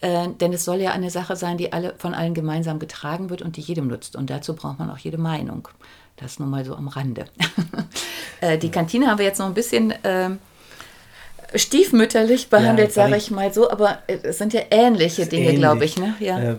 Äh, 0.00 0.28
denn 0.40 0.52
es 0.52 0.64
soll 0.68 0.82
ja 0.82 0.92
eine 0.92 1.08
Sache 1.08 1.34
sein, 1.34 1.56
die 1.56 1.72
alle, 1.72 1.94
von 1.96 2.12
allen 2.12 2.34
gemeinsam 2.34 2.78
getragen 2.78 3.30
wird 3.30 3.40
und 3.40 3.56
die 3.56 3.62
jedem 3.62 3.88
nutzt. 3.88 4.16
Und 4.16 4.28
dazu 4.28 4.54
braucht 4.54 4.78
man 4.78 4.90
auch 4.90 4.98
jede 4.98 5.16
Meinung. 5.16 5.66
Das 6.16 6.38
nur 6.38 6.46
mal 6.46 6.62
so 6.62 6.76
am 6.76 6.88
Rande. 6.88 7.24
äh, 8.42 8.58
die 8.58 8.70
Kantine 8.70 9.06
haben 9.06 9.16
wir 9.16 9.24
jetzt 9.24 9.38
noch 9.38 9.46
ein 9.46 9.54
bisschen 9.54 9.92
äh, 10.04 10.28
stiefmütterlich 11.54 12.50
behandelt, 12.50 12.90
ja, 12.90 12.94
sage 12.94 13.16
ich 13.16 13.30
mal 13.30 13.50
so, 13.50 13.70
aber 13.70 14.00
es 14.08 14.36
sind 14.36 14.52
ja 14.52 14.60
ähnliche 14.70 15.24
Dinge, 15.24 15.54
glaube 15.54 15.86
ich. 15.86 15.96
Ne? 15.96 16.14
Ja. 16.20 16.38
Äh, 16.38 16.56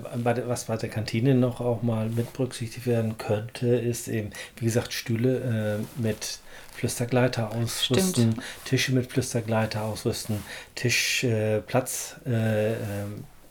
was 0.48 0.64
bei 0.64 0.78
der 0.78 0.90
Kantine 0.90 1.36
noch 1.36 1.62
auch 1.62 1.84
mal 1.84 2.10
mit 2.10 2.34
berücksichtigt 2.34 2.88
werden 2.88 3.20
könnte, 3.20 3.68
ist 3.68 4.08
eben, 4.08 4.32
wie 4.56 4.66
gesagt, 4.66 4.92
Stühle 4.92 5.78
äh, 5.78 6.02
mit 6.02 6.40
Flüstergleiter 6.74 7.52
ausrüsten, 7.52 8.32
Stimmt. 8.32 8.44
Tische 8.66 8.92
mit 8.94 9.12
Flüstergleiter 9.12 9.84
ausrüsten, 9.84 10.44
Tischplatz. 10.74 12.16
Äh, 12.26 12.74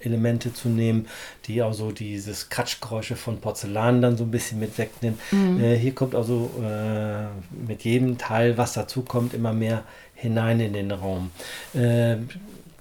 Elemente 0.01 0.53
zu 0.53 0.69
nehmen, 0.69 1.07
die 1.47 1.63
also 1.63 1.93
dieses 1.93 2.49
Kratschgeräusche 2.49 3.17
von 3.17 3.41
Porzellan 3.41 4.03
dann 4.03 4.17
so 4.17 4.25
ein 4.25 4.31
bisschen 4.31 4.59
mit 4.59 4.79
wegnehmen. 4.79 5.19
Mhm. 5.31 5.61
Äh, 5.63 5.77
hier 5.77 5.95
kommt 5.95 6.15
also 6.15 6.51
äh, 6.63 7.27
mit 7.67 7.85
jedem 7.85 8.19
Teil, 8.19 8.59
was 8.59 8.75
dazu 8.75 9.03
kommt, 9.03 9.35
immer 9.35 9.53
mehr 9.53 9.85
hinein 10.15 10.61
in 10.61 10.73
den 10.73 10.91
Raum. 10.91 11.31
Äh, 11.75 12.17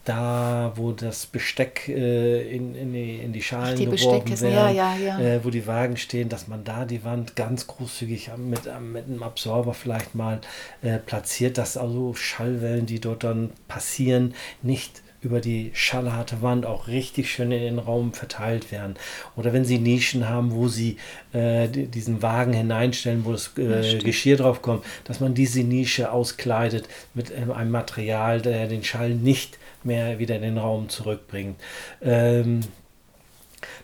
da, 0.08 0.72
wo 0.76 0.94
das 0.94 1.26
Besteck 1.26 1.90
äh, 1.90 2.56
in, 2.56 2.76
in, 2.76 2.94
die, 2.94 3.18
in 3.18 3.34
die 3.34 3.42
Schalen 3.42 3.74
Ach, 3.74 3.78
die 3.78 3.86
geworfen 3.86 4.42
werden, 4.42 4.54
ja, 4.54 4.70
ja, 4.70 4.96
ja. 4.96 5.20
Äh, 5.20 5.44
wo 5.44 5.50
die 5.50 5.68
Wagen 5.68 5.98
stehen, 5.98 6.30
dass 6.30 6.48
man 6.48 6.64
da 6.64 6.86
die 6.86 7.04
Wand 7.04 7.36
ganz 7.36 7.68
großzügig 7.68 8.32
mit, 8.38 8.62
mit 8.82 9.06
einem 9.06 9.22
Absorber 9.22 9.74
vielleicht 9.74 10.16
mal 10.16 10.40
äh, 10.82 10.98
platziert, 10.98 11.58
dass 11.58 11.76
also 11.76 12.14
Schallwellen, 12.14 12.86
die 12.86 13.02
dort 13.02 13.26
dann 13.26 13.52
passieren, 13.68 14.34
nicht 14.62 15.02
über 15.22 15.42
die 15.42 15.72
schallharte 15.74 16.42
Wand 16.42 16.66
auch 16.66 16.88
richtig 16.88 17.32
schön 17.32 17.52
in 17.52 17.62
den 17.62 17.80
Raum 17.80 18.14
verteilt 18.14 18.72
werden. 18.72 18.96
Oder 19.36 19.52
wenn 19.52 19.66
Sie 19.66 19.80
Nischen 19.80 20.30
haben, 20.30 20.52
wo 20.52 20.68
Sie 20.68 20.98
äh, 21.34 21.68
diesen 21.68 22.22
Wagen 22.22 22.54
hineinstellen, 22.54 23.26
wo 23.26 23.32
das 23.32 23.52
äh, 23.58 23.98
Geschirr 23.98 24.38
drauf 24.38 24.62
kommt, 24.62 24.86
dass 25.06 25.20
man 25.20 25.34
diese 25.34 25.62
Nische 25.62 26.12
auskleidet 26.12 26.88
mit 27.14 27.32
äh, 27.32 27.52
einem 27.52 27.72
Material, 27.72 28.42
der 28.42 28.68
den 28.68 28.84
Schall 28.84 29.10
nicht 29.12 29.58
mehr 29.84 30.20
wieder 30.20 30.36
in 30.36 30.44
den 30.44 30.58
Raum 30.58 30.90
zurückbringt. 30.90 31.60
Ähm, 32.02 32.62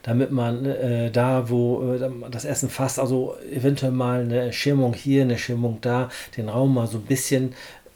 damit 0.04 0.32
man 0.32 0.66
äh, 0.66 1.10
da, 1.12 1.50
wo 1.50 1.94
äh, 1.94 2.10
das 2.30 2.46
Essen 2.46 2.70
fast, 2.70 3.00
also 3.00 3.36
eventuell 3.52 3.92
mal 3.92 4.22
eine 4.22 4.54
Schirmung 4.54 4.94
hier, 4.94 5.24
eine 5.24 5.38
Schirmung 5.38 5.80
da, 5.82 6.10
den 6.38 6.50
Raum 6.50 6.74
mal 6.76 6.88
so 6.88 6.98
ein 7.00 7.06
bisschen 7.06 7.54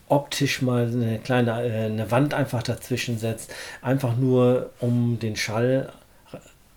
optisch 0.09 0.61
mal 0.61 0.87
eine 0.87 1.19
kleine 1.19 1.51
äh, 1.63 1.85
eine 1.85 2.11
Wand 2.11 2.33
einfach 2.33 2.63
dazwischen 2.63 3.17
setzt, 3.17 3.53
einfach 3.81 4.15
nur 4.15 4.71
um 4.79 5.19
den 5.19 5.35
Schall 5.35 5.91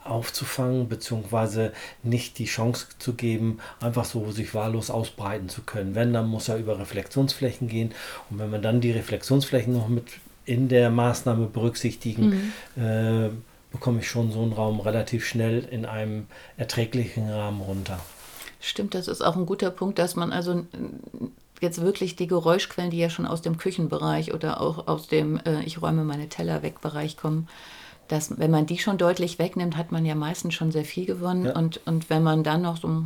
aufzufangen, 0.04 0.88
beziehungsweise 0.88 1.72
nicht 2.02 2.38
die 2.38 2.46
Chance 2.46 2.86
zu 2.98 3.14
geben, 3.14 3.58
einfach 3.80 4.04
so 4.04 4.30
sich 4.30 4.54
wahllos 4.54 4.90
ausbreiten 4.90 5.48
zu 5.48 5.62
können. 5.62 5.94
Wenn, 5.94 6.12
dann 6.12 6.26
muss 6.26 6.48
er 6.48 6.56
über 6.56 6.78
Reflexionsflächen 6.78 7.68
gehen. 7.68 7.92
Und 8.30 8.38
wenn 8.38 8.50
wir 8.50 8.58
dann 8.58 8.80
die 8.80 8.92
Reflexionsflächen 8.92 9.72
noch 9.72 9.88
mit 9.88 10.04
in 10.46 10.68
der 10.68 10.90
Maßnahme 10.90 11.46
berücksichtigen, 11.46 12.52
mhm. 12.76 12.82
äh, 12.82 13.30
bekomme 13.70 14.00
ich 14.00 14.08
schon 14.08 14.32
so 14.32 14.42
einen 14.42 14.52
Raum 14.52 14.80
relativ 14.80 15.26
schnell 15.26 15.64
in 15.70 15.84
einem 15.84 16.26
erträglichen 16.56 17.30
Rahmen 17.30 17.60
runter. 17.60 18.00
Stimmt, 18.60 18.94
das 18.94 19.06
ist 19.06 19.22
auch 19.22 19.36
ein 19.36 19.46
guter 19.46 19.70
Punkt, 19.70 19.98
dass 19.98 20.16
man 20.16 20.32
also 20.32 20.64
jetzt 21.60 21.80
wirklich 21.80 22.16
die 22.16 22.26
Geräuschquellen, 22.26 22.90
die 22.90 22.98
ja 22.98 23.10
schon 23.10 23.26
aus 23.26 23.42
dem 23.42 23.58
Küchenbereich 23.58 24.34
oder 24.34 24.60
auch 24.60 24.88
aus 24.88 25.06
dem 25.06 25.38
äh, 25.44 25.62
Ich 25.64 25.80
räume 25.80 26.04
meine 26.04 26.28
Teller 26.28 26.62
weg 26.62 26.80
Bereich 26.80 27.16
kommen, 27.16 27.48
dass 28.08 28.38
wenn 28.38 28.50
man 28.50 28.66
die 28.66 28.78
schon 28.78 28.98
deutlich 28.98 29.38
wegnimmt, 29.38 29.76
hat 29.76 29.92
man 29.92 30.04
ja 30.04 30.14
meistens 30.14 30.54
schon 30.54 30.72
sehr 30.72 30.84
viel 30.84 31.06
gewonnen. 31.06 31.46
Ja. 31.46 31.56
Und, 31.56 31.80
und 31.86 32.10
wenn 32.10 32.22
man 32.22 32.42
dann 32.42 32.62
noch 32.62 32.76
so 32.76 33.04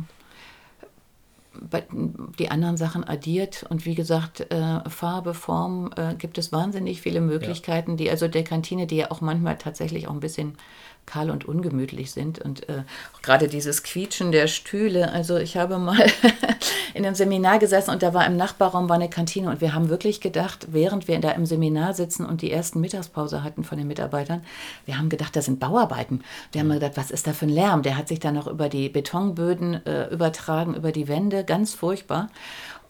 die 2.39 2.49
anderen 2.49 2.77
Sachen 2.77 3.03
addiert 3.03 3.65
und 3.69 3.85
wie 3.85 3.95
gesagt, 3.95 4.51
äh, 4.51 4.89
Farbe, 4.89 5.33
Form, 5.33 5.89
äh, 5.95 6.15
gibt 6.15 6.37
es 6.37 6.51
wahnsinnig 6.51 7.01
viele 7.01 7.21
Möglichkeiten, 7.21 7.91
ja. 7.91 7.97
die 7.97 8.09
also 8.09 8.27
der 8.27 8.43
Kantine, 8.43 8.87
die 8.87 8.97
ja 8.97 9.11
auch 9.11 9.21
manchmal 9.21 9.57
tatsächlich 9.57 10.07
auch 10.07 10.13
ein 10.13 10.19
bisschen 10.19 10.57
kahl 11.05 11.29
und 11.29 11.45
ungemütlich 11.45 12.11
sind. 12.11 12.39
Und 12.39 12.67
äh, 12.69 12.83
gerade 13.21 13.47
dieses 13.47 13.83
Quietschen 13.83 14.31
der 14.31 14.47
Stühle. 14.47 15.11
Also 15.11 15.37
ich 15.37 15.57
habe 15.57 15.77
mal 15.77 16.05
in 16.93 17.05
einem 17.05 17.15
Seminar 17.15 17.59
gesessen 17.59 17.91
und 17.91 18.03
da 18.03 18.13
war 18.13 18.25
im 18.25 18.37
Nachbarraum 18.37 18.89
war 18.89 18.95
eine 18.95 19.09
Kantine 19.09 19.49
und 19.49 19.61
wir 19.61 19.73
haben 19.73 19.89
wirklich 19.89 20.21
gedacht, 20.21 20.67
während 20.71 21.07
wir 21.07 21.19
da 21.19 21.31
im 21.31 21.45
Seminar 21.45 21.93
sitzen 21.93 22.25
und 22.25 22.41
die 22.41 22.51
ersten 22.51 22.81
Mittagspause 22.81 23.43
hatten 23.43 23.63
von 23.63 23.77
den 23.77 23.87
Mitarbeitern, 23.87 24.43
wir 24.85 24.97
haben 24.97 25.09
gedacht, 25.09 25.35
das 25.35 25.45
sind 25.45 25.59
Bauarbeiten. 25.59 26.23
Wir 26.51 26.61
haben 26.61 26.69
gedacht, 26.69 26.93
was 26.95 27.11
ist 27.11 27.27
da 27.27 27.33
für 27.33 27.45
ein 27.45 27.49
Lärm? 27.49 27.83
Der 27.83 27.97
hat 27.97 28.07
sich 28.07 28.19
dann 28.19 28.35
noch 28.35 28.47
über 28.47 28.69
die 28.69 28.89
Betonböden 28.89 29.85
äh, 29.85 30.07
übertragen, 30.09 30.75
über 30.75 30.91
die 30.91 31.07
Wände, 31.07 31.43
ganz 31.43 31.73
furchtbar. 31.73 32.29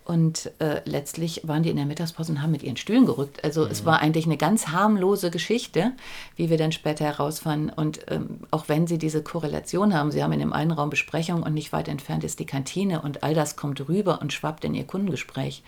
Und 0.06 0.52
äh, 0.60 0.82
letztlich 0.86 1.42
waren 1.46 1.64
die 1.64 1.72
in 1.72 1.78
der 1.78 1.88
Mittagspause 1.88 2.32
und 2.32 2.44
haben 2.44 2.52
mit 2.52 2.62
ihren 2.62 2.78
Stühlen 2.78 3.08
gerückt. 3.08 3.44
Also 3.44 3.66
mhm. 3.66 3.72
es 3.72 3.86
war 3.86 4.00
eigentlich 4.00 4.26
eine 4.26 4.38
ganz 4.38 4.68
harmlose 4.68 5.32
Geschichte, 5.32 5.94
wie 6.36 6.52
wir 6.52 6.60
dann 6.60 6.72
später 6.72 7.06
herausfanden. 7.06 7.72
Und 7.72 8.06
ähm, 8.10 8.42
auch 8.52 8.70
wenn 8.70 8.86
sie 8.86 9.00
diese 9.00 9.24
Korrelation 9.24 9.96
haben, 9.96 10.12
sie 10.12 10.24
haben 10.24 10.32
in 10.32 10.40
dem 10.40 10.54
einen 10.54 10.70
Raum 10.70 10.92
Besprechung 10.92 11.42
und 11.42 11.56
nicht 11.56 11.74
weit 11.74 11.88
entfernt 11.88 12.24
ist 12.24 12.40
die 12.40 12.46
Kantine 12.46 13.02
und 13.02 13.24
all 13.24 13.34
das 13.34 13.56
kommt 13.56 13.88
rüber 13.90 14.22
und 14.22 14.32
schwappt 14.32 14.64
in 14.64 14.76
ihr 14.76 14.86
Kundengespräch. 14.86 15.64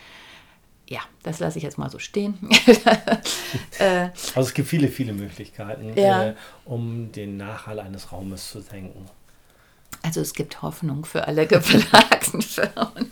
Ja, 0.88 1.02
das 1.24 1.40
lasse 1.40 1.58
ich 1.58 1.64
jetzt 1.64 1.80
mal 1.80 1.90
so 1.90 1.98
stehen. 1.98 2.38
äh, 3.80 4.10
also 4.36 4.48
es 4.48 4.54
gibt 4.54 4.68
viele, 4.68 4.88
viele 4.88 5.14
Möglichkeiten, 5.14 5.98
ja. 5.98 6.28
äh, 6.28 6.36
um 6.64 7.12
den 7.12 7.38
Nachhall 7.38 7.80
eines 7.80 8.12
Raumes 8.12 8.52
zu 8.52 8.62
senken. 8.62 9.06
Also 10.08 10.22
es 10.22 10.34
gibt 10.34 10.62
Hoffnung 10.62 11.04
für 11.04 11.28
alle 11.28 11.46
geplagten 11.48 12.42
Firmen. 12.42 13.12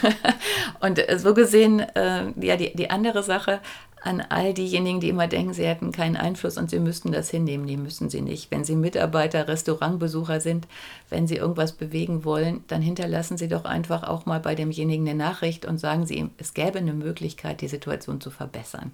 Und 0.80 1.00
so 1.16 1.32
gesehen, 1.32 1.80
äh, 1.80 2.30
ja, 2.38 2.58
die, 2.58 2.76
die 2.76 2.90
andere 2.90 3.22
Sache 3.22 3.60
an 4.02 4.20
all 4.20 4.54
diejenigen, 4.54 5.00
die 5.00 5.08
immer 5.08 5.26
denken, 5.26 5.52
sie 5.52 5.66
hätten 5.66 5.90
keinen 5.90 6.16
Einfluss 6.16 6.58
und 6.58 6.70
sie 6.70 6.78
müssten 6.78 7.12
das 7.12 7.30
hinnehmen, 7.30 7.66
die 7.66 7.76
müssen 7.76 8.10
sie 8.10 8.20
nicht. 8.20 8.50
Wenn 8.50 8.64
sie 8.64 8.76
Mitarbeiter, 8.76 9.48
Restaurantbesucher 9.48 10.40
sind, 10.40 10.68
wenn 11.08 11.26
sie 11.26 11.36
irgendwas 11.36 11.72
bewegen 11.72 12.24
wollen, 12.24 12.62
dann 12.68 12.82
hinterlassen 12.82 13.36
sie 13.36 13.48
doch 13.48 13.64
einfach 13.64 14.02
auch 14.04 14.26
mal 14.26 14.40
bei 14.40 14.54
demjenigen 14.54 15.08
eine 15.08 15.18
Nachricht 15.18 15.64
und 15.64 15.78
sagen 15.78 16.06
sie 16.06 16.16
ihm, 16.16 16.30
es 16.38 16.54
gäbe 16.54 16.78
eine 16.78 16.92
Möglichkeit, 16.92 17.60
die 17.60 17.68
Situation 17.68 18.20
zu 18.20 18.30
verbessern 18.30 18.92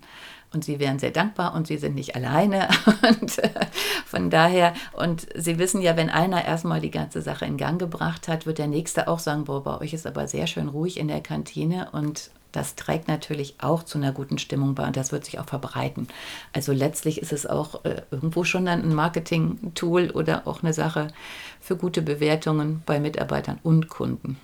und 0.53 0.65
sie 0.65 0.79
wären 0.79 0.99
sehr 0.99 1.11
dankbar 1.11 1.55
und 1.55 1.67
sie 1.67 1.79
sind 1.79 1.95
nicht 1.95 2.15
alleine. 2.15 2.69
Und 3.03 3.39
äh, 3.39 3.51
von 4.07 4.31
daher, 4.31 4.75
und 4.93 5.27
sie 5.35 5.59
wissen 5.59 5.81
ja, 5.81 5.97
wenn 5.97 6.11
einer 6.11 6.45
erstmal 6.45 6.81
die 6.81 6.91
ganze 6.91 7.23
Sache 7.23 7.47
in 7.47 7.57
Gang 7.57 7.79
gebracht 7.79 8.29
hat, 8.29 8.47
wird 8.47 8.59
der 8.59 8.67
nächste 8.67 9.09
auch 9.09 9.19
sagen, 9.19 9.45
boah, 9.45 9.63
bei 9.63 9.81
euch 9.81 9.95
ist 9.95 10.07
aber 10.07 10.29
sehr 10.29 10.47
schön 10.47 10.69
ruhig 10.69 10.99
in 10.99 11.09
der 11.09 11.21
Kantine 11.21 11.89
und 11.93 12.31
das 12.53 12.75
trägt 12.77 13.09
natürlich 13.09 13.57
auch 13.59 13.83
zu 13.83 13.99
einer 13.99 14.13
guten 14.13 14.39
Stimmung 14.39 14.75
bei 14.75 14.87
und 14.87 14.97
das 14.97 15.11
wird 15.11 15.25
sich 15.25 15.39
auch 15.39 15.47
verbreiten. 15.47 16.07
Also 16.53 16.73
letztlich 16.73 17.21
ist 17.21 17.33
es 17.33 17.47
auch 17.47 17.85
äh, 17.85 18.03
irgendwo 18.11 18.45
schon 18.45 18.67
dann 18.67 18.83
ein 18.83 18.95
Marketing-Tool 18.95 20.11
oder 20.11 20.47
auch 20.47 20.63
eine 20.63 20.73
Sache 20.73 21.09
für 21.61 21.77
gute 21.77 22.03
Bewertungen 22.03 22.83
bei 22.87 23.01
Mitarbeitern 23.01 23.59
und 23.63 23.89
Kunden. 23.89 24.39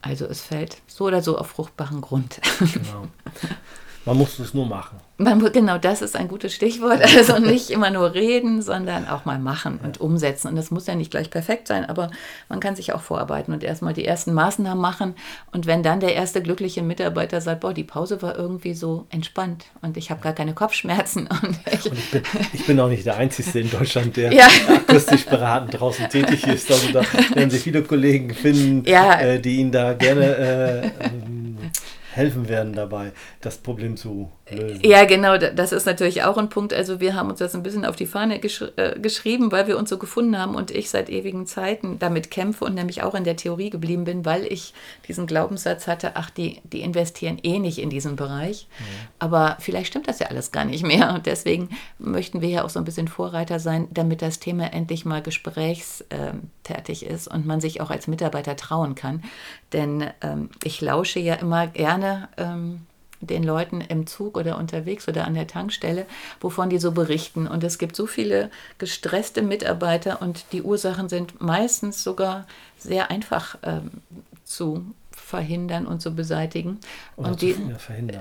Also 0.00 0.26
es 0.26 0.42
fällt 0.42 0.82
so 0.86 1.06
oder 1.06 1.22
so 1.22 1.38
auf 1.38 1.48
fruchtbaren 1.48 2.00
Grund. 2.00 2.40
Genau. 2.58 3.08
Man 4.06 4.18
muss 4.18 4.38
es 4.38 4.52
nur 4.52 4.66
machen. 4.66 4.98
Man, 5.16 5.40
genau, 5.52 5.78
das 5.78 6.02
ist 6.02 6.16
ein 6.16 6.28
gutes 6.28 6.52
Stichwort. 6.52 7.00
Also 7.14 7.38
nicht 7.38 7.70
immer 7.70 7.90
nur 7.90 8.14
reden, 8.14 8.60
sondern 8.60 9.08
auch 9.08 9.24
mal 9.24 9.38
machen 9.38 9.78
und 9.82 10.00
umsetzen. 10.00 10.48
Und 10.48 10.56
das 10.56 10.70
muss 10.70 10.86
ja 10.86 10.94
nicht 10.94 11.10
gleich 11.10 11.30
perfekt 11.30 11.68
sein, 11.68 11.84
aber 11.84 12.10
man 12.48 12.58
kann 12.58 12.74
sich 12.74 12.92
auch 12.92 13.00
vorarbeiten 13.00 13.54
und 13.54 13.62
erstmal 13.62 13.94
die 13.94 14.04
ersten 14.04 14.34
Maßnahmen 14.34 14.80
machen. 14.80 15.14
Und 15.52 15.66
wenn 15.66 15.82
dann 15.82 16.00
der 16.00 16.14
erste 16.14 16.42
glückliche 16.42 16.82
Mitarbeiter 16.82 17.40
sagt, 17.40 17.60
boah, 17.60 17.72
die 17.72 17.84
Pause 17.84 18.20
war 18.20 18.36
irgendwie 18.36 18.74
so 18.74 19.06
entspannt 19.10 19.66
und 19.80 19.96
ich 19.96 20.10
habe 20.10 20.20
gar 20.20 20.32
keine 20.32 20.54
Kopfschmerzen. 20.54 21.28
Und 21.44 21.58
ich, 21.70 21.90
und 21.90 21.98
ich, 21.98 22.10
bin, 22.10 22.22
ich, 22.52 22.66
bin, 22.66 22.80
auch 22.80 22.88
nicht 22.88 23.04
der 23.04 23.16
Einzige 23.16 23.58
in 23.58 23.70
Deutschland, 23.70 24.16
der 24.16 24.32
ja. 24.32 24.48
akustisch 24.68 25.26
beratend 25.26 25.78
draußen 25.78 26.08
tätig 26.08 26.46
ist. 26.46 26.70
Also 26.70 26.92
da 26.92 27.02
werden 27.34 27.50
Sie 27.50 27.58
viele 27.58 27.82
Kollegen 27.82 28.32
finden, 28.34 28.88
ja. 28.88 29.20
äh, 29.20 29.40
die 29.40 29.56
Ihnen 29.56 29.72
da 29.72 29.92
gerne 29.92 30.24
äh, 30.36 30.90
helfen 32.14 32.48
werden 32.48 32.72
dabei, 32.72 33.12
das 33.40 33.58
Problem 33.58 33.96
zu 33.96 34.30
lösen. 34.50 34.80
Ja, 34.84 35.04
genau, 35.04 35.38
das 35.38 35.72
ist 35.72 35.86
natürlich 35.86 36.22
auch 36.22 36.36
ein 36.36 36.48
Punkt. 36.48 36.72
Also 36.72 37.00
wir 37.00 37.14
haben 37.14 37.30
uns 37.30 37.38
das 37.38 37.54
ein 37.54 37.62
bisschen 37.62 37.84
auf 37.84 37.96
die 37.96 38.06
Fahne 38.06 38.38
gesch 38.38 38.62
äh, 38.76 38.98
geschrieben, 38.98 39.52
weil 39.52 39.66
wir 39.66 39.78
uns 39.78 39.90
so 39.90 39.98
gefunden 39.98 40.38
haben 40.38 40.54
und 40.54 40.70
ich 40.70 40.90
seit 40.90 41.08
ewigen 41.08 41.46
Zeiten 41.46 41.98
damit 41.98 42.30
kämpfe 42.30 42.64
und 42.64 42.74
nämlich 42.74 43.02
auch 43.02 43.14
in 43.14 43.24
der 43.24 43.36
Theorie 43.36 43.70
geblieben 43.70 44.04
bin, 44.04 44.24
weil 44.24 44.44
ich 44.44 44.74
diesen 45.08 45.26
Glaubenssatz 45.26 45.86
hatte, 45.86 46.12
ach, 46.14 46.30
die, 46.30 46.60
die 46.64 46.80
investieren 46.80 47.38
eh 47.42 47.58
nicht 47.58 47.78
in 47.78 47.90
diesen 47.90 48.16
Bereich. 48.16 48.68
Mhm. 48.78 48.84
Aber 49.18 49.56
vielleicht 49.60 49.88
stimmt 49.88 50.08
das 50.08 50.18
ja 50.18 50.28
alles 50.28 50.52
gar 50.52 50.64
nicht 50.64 50.84
mehr. 50.84 51.14
Und 51.14 51.26
deswegen 51.26 51.70
möchten 51.98 52.40
wir 52.40 52.48
ja 52.48 52.64
auch 52.64 52.70
so 52.70 52.78
ein 52.78 52.84
bisschen 52.84 53.08
Vorreiter 53.08 53.60
sein, 53.60 53.88
damit 53.90 54.22
das 54.22 54.40
Thema 54.40 54.72
endlich 54.72 55.04
mal 55.04 55.22
gesprächstätig 55.22 57.06
ist 57.06 57.28
und 57.28 57.46
man 57.46 57.60
sich 57.60 57.80
auch 57.80 57.90
als 57.90 58.06
Mitarbeiter 58.06 58.56
trauen 58.56 58.94
kann. 58.94 59.22
Denn 59.72 60.10
ähm, 60.22 60.50
ich 60.62 60.80
lausche 60.80 61.20
ja 61.20 61.34
immer 61.34 61.66
gerne. 61.66 62.28
Ähm, 62.36 62.86
den 63.26 63.42
Leuten 63.42 63.80
im 63.80 64.06
Zug 64.06 64.36
oder 64.36 64.58
unterwegs 64.58 65.08
oder 65.08 65.26
an 65.26 65.34
der 65.34 65.46
Tankstelle, 65.46 66.06
wovon 66.40 66.70
die 66.70 66.78
so 66.78 66.92
berichten. 66.92 67.46
Und 67.46 67.64
es 67.64 67.78
gibt 67.78 67.96
so 67.96 68.06
viele 68.06 68.50
gestresste 68.78 69.42
Mitarbeiter 69.42 70.22
und 70.22 70.46
die 70.52 70.62
Ursachen 70.62 71.08
sind 71.08 71.40
meistens 71.40 72.02
sogar 72.02 72.46
sehr 72.78 73.10
einfach 73.10 73.56
ähm, 73.62 73.90
zu 74.44 74.84
verhindern 75.10 75.86
und 75.86 76.00
zu 76.00 76.14
beseitigen. 76.14 76.78
Oder 77.16 77.30
und 77.30 77.42
die 77.42 77.56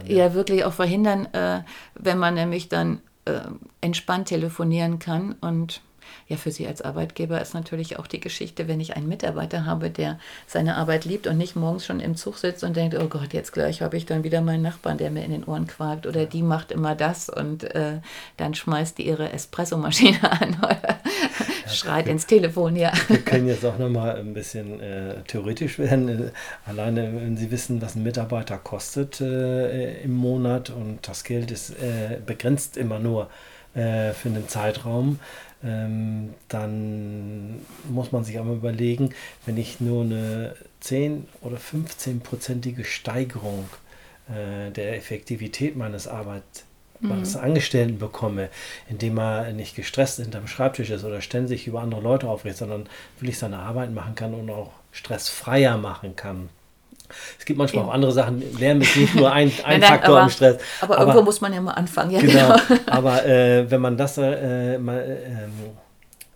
ja, 0.07 0.25
ja. 0.27 0.33
wirklich 0.33 0.65
auch 0.65 0.73
verhindern, 0.73 1.27
äh, 1.33 1.61
wenn 1.95 2.17
man 2.17 2.33
nämlich 2.33 2.69
dann 2.69 3.01
äh, 3.25 3.41
entspannt 3.81 4.29
telefonieren 4.29 4.99
kann 4.99 5.35
und 5.41 5.81
ja, 6.27 6.37
für 6.37 6.51
Sie 6.51 6.67
als 6.67 6.81
Arbeitgeber 6.81 7.41
ist 7.41 7.53
natürlich 7.53 7.99
auch 7.99 8.07
die 8.07 8.19
Geschichte, 8.19 8.67
wenn 8.67 8.79
ich 8.79 8.95
einen 8.95 9.07
Mitarbeiter 9.07 9.65
habe, 9.65 9.89
der 9.89 10.19
seine 10.47 10.75
Arbeit 10.75 11.05
liebt 11.05 11.27
und 11.27 11.37
nicht 11.37 11.55
morgens 11.55 11.85
schon 11.85 11.99
im 11.99 12.15
Zug 12.15 12.37
sitzt 12.37 12.63
und 12.63 12.75
denkt, 12.75 12.97
oh 12.99 13.07
Gott, 13.07 13.33
jetzt 13.33 13.51
gleich 13.53 13.81
habe 13.81 13.97
ich 13.97 14.05
dann 14.05 14.23
wieder 14.23 14.41
meinen 14.41 14.61
Nachbarn, 14.61 14.97
der 14.97 15.11
mir 15.11 15.23
in 15.23 15.31
den 15.31 15.43
Ohren 15.43 15.67
quakt 15.67 16.07
oder 16.07 16.25
die 16.25 16.41
macht 16.41 16.71
immer 16.71 16.95
das 16.95 17.29
und 17.29 17.63
äh, 17.75 17.99
dann 18.37 18.53
schmeißt 18.53 18.97
die 18.97 19.07
ihre 19.07 19.31
Espressomaschine 19.31 20.31
an 20.41 20.57
oder 20.59 20.99
ja, 21.65 21.71
schreit 21.71 22.07
ins 22.07 22.25
Telefon, 22.25 22.75
ja. 22.75 22.91
Wir 23.07 23.19
können 23.19 23.47
jetzt 23.47 23.65
auch 23.65 23.77
nochmal 23.77 24.17
ein 24.17 24.33
bisschen 24.33 24.79
äh, 24.79 25.15
theoretisch 25.27 25.79
werden. 25.79 26.09
Äh, 26.09 26.31
alleine, 26.69 27.13
wenn 27.15 27.37
Sie 27.37 27.51
wissen, 27.51 27.81
was 27.81 27.95
ein 27.95 28.03
Mitarbeiter 28.03 28.57
kostet 28.57 29.21
äh, 29.21 30.01
im 30.01 30.13
Monat 30.13 30.69
und 30.69 30.99
das 31.07 31.23
Geld 31.23 31.51
ist 31.51 31.71
äh, 31.71 32.19
begrenzt 32.25 32.77
immer 32.77 32.99
nur 32.99 33.29
äh, 33.75 34.13
für 34.13 34.29
einen 34.29 34.47
Zeitraum, 34.47 35.19
ähm, 35.63 36.33
dann 36.49 37.61
muss 37.89 38.11
man 38.11 38.23
sich 38.23 38.37
aber 38.39 38.51
überlegen, 38.51 39.13
wenn 39.45 39.57
ich 39.57 39.79
nur 39.79 40.03
eine 40.03 40.55
10 40.81 41.25
oder 41.41 41.57
15-prozentige 41.57 42.83
Steigerung 42.83 43.69
äh, 44.29 44.71
der 44.71 44.95
Effektivität 44.95 45.75
meines 45.75 46.07
Arbeits 46.07 46.65
meines 47.03 47.35
mhm. 47.35 47.41
Angestellten 47.41 47.99
bekomme, 47.99 48.49
indem 48.89 49.19
er 49.19 49.51
nicht 49.51 49.75
gestresst 49.75 50.17
hinterm 50.17 50.47
Schreibtisch 50.47 50.89
ist 50.89 51.03
oder 51.03 51.21
ständig 51.21 51.67
über 51.67 51.81
andere 51.81 52.01
Leute 52.01 52.27
aufregt, 52.27 52.57
sondern 52.57 52.87
wirklich 53.19 53.37
seine 53.37 53.59
Arbeit 53.59 53.91
machen 53.91 54.15
kann 54.15 54.33
und 54.33 54.49
auch 54.49 54.71
stressfreier 54.91 55.77
machen 55.77 56.15
kann. 56.15 56.49
Es 57.37 57.45
gibt 57.45 57.57
manchmal 57.57 57.83
Eben. 57.83 57.89
auch 57.89 57.93
andere 57.93 58.11
Sachen. 58.11 58.43
Lärm 58.57 58.81
ist 58.81 58.95
nicht 58.95 59.15
nur 59.15 59.31
ein, 59.31 59.51
ein 59.63 59.79
nein, 59.79 59.89
Faktor 59.89 60.17
aber, 60.17 60.23
im 60.23 60.29
Stress. 60.29 60.57
Aber, 60.81 60.95
aber, 60.95 61.07
irgendwo 61.07 61.21
muss 61.23 61.41
man 61.41 61.53
ja 61.53 61.61
mal 61.61 61.73
anfangen. 61.73 62.11
Ja, 62.11 62.21
genau. 62.21 62.55
genau. 62.67 62.81
Aber 62.87 63.25
äh, 63.25 63.69
wenn 63.69 63.81
man 63.81 63.97
das 63.97 64.17
äh, 64.17 64.77
mal 64.77 64.99
äh, 64.99 65.47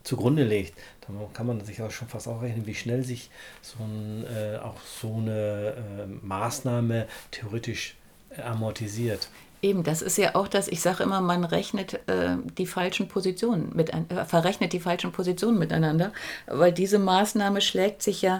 zugrunde 0.03 0.43
legt, 0.43 0.73
dann 1.07 1.15
kann 1.33 1.47
man 1.47 1.63
sich 1.63 1.81
auch 1.81 1.91
schon 1.91 2.07
fast 2.07 2.27
ausrechnen, 2.27 2.65
wie 2.65 2.75
schnell 2.75 3.03
sich 3.03 3.29
so 3.61 3.83
ein, 3.83 4.25
äh, 4.25 4.57
auch 4.57 4.75
so 5.01 5.15
eine 5.15 5.73
äh, 5.75 6.25
Maßnahme 6.25 7.07
theoretisch 7.31 7.95
amortisiert. 8.43 9.29
Eben, 9.61 9.83
das 9.83 10.03
ist 10.03 10.17
ja 10.17 10.35
auch 10.35 10.47
das, 10.47 10.67
ich 10.67 10.81
sage 10.81 11.03
immer, 11.03 11.19
man 11.19 11.43
rechnet 11.43 11.95
äh, 12.07 12.37
die 12.57 12.67
falschen 12.67 13.07
Positionen 13.07 13.71
mit, 13.73 13.91
äh, 13.91 14.25
verrechnet 14.25 14.71
die 14.71 14.79
falschen 14.79 15.11
Positionen 15.11 15.57
miteinander, 15.57 16.11
weil 16.45 16.71
diese 16.71 16.99
Maßnahme 16.99 17.61
schlägt 17.61 18.03
sich 18.03 18.21
ja 18.21 18.39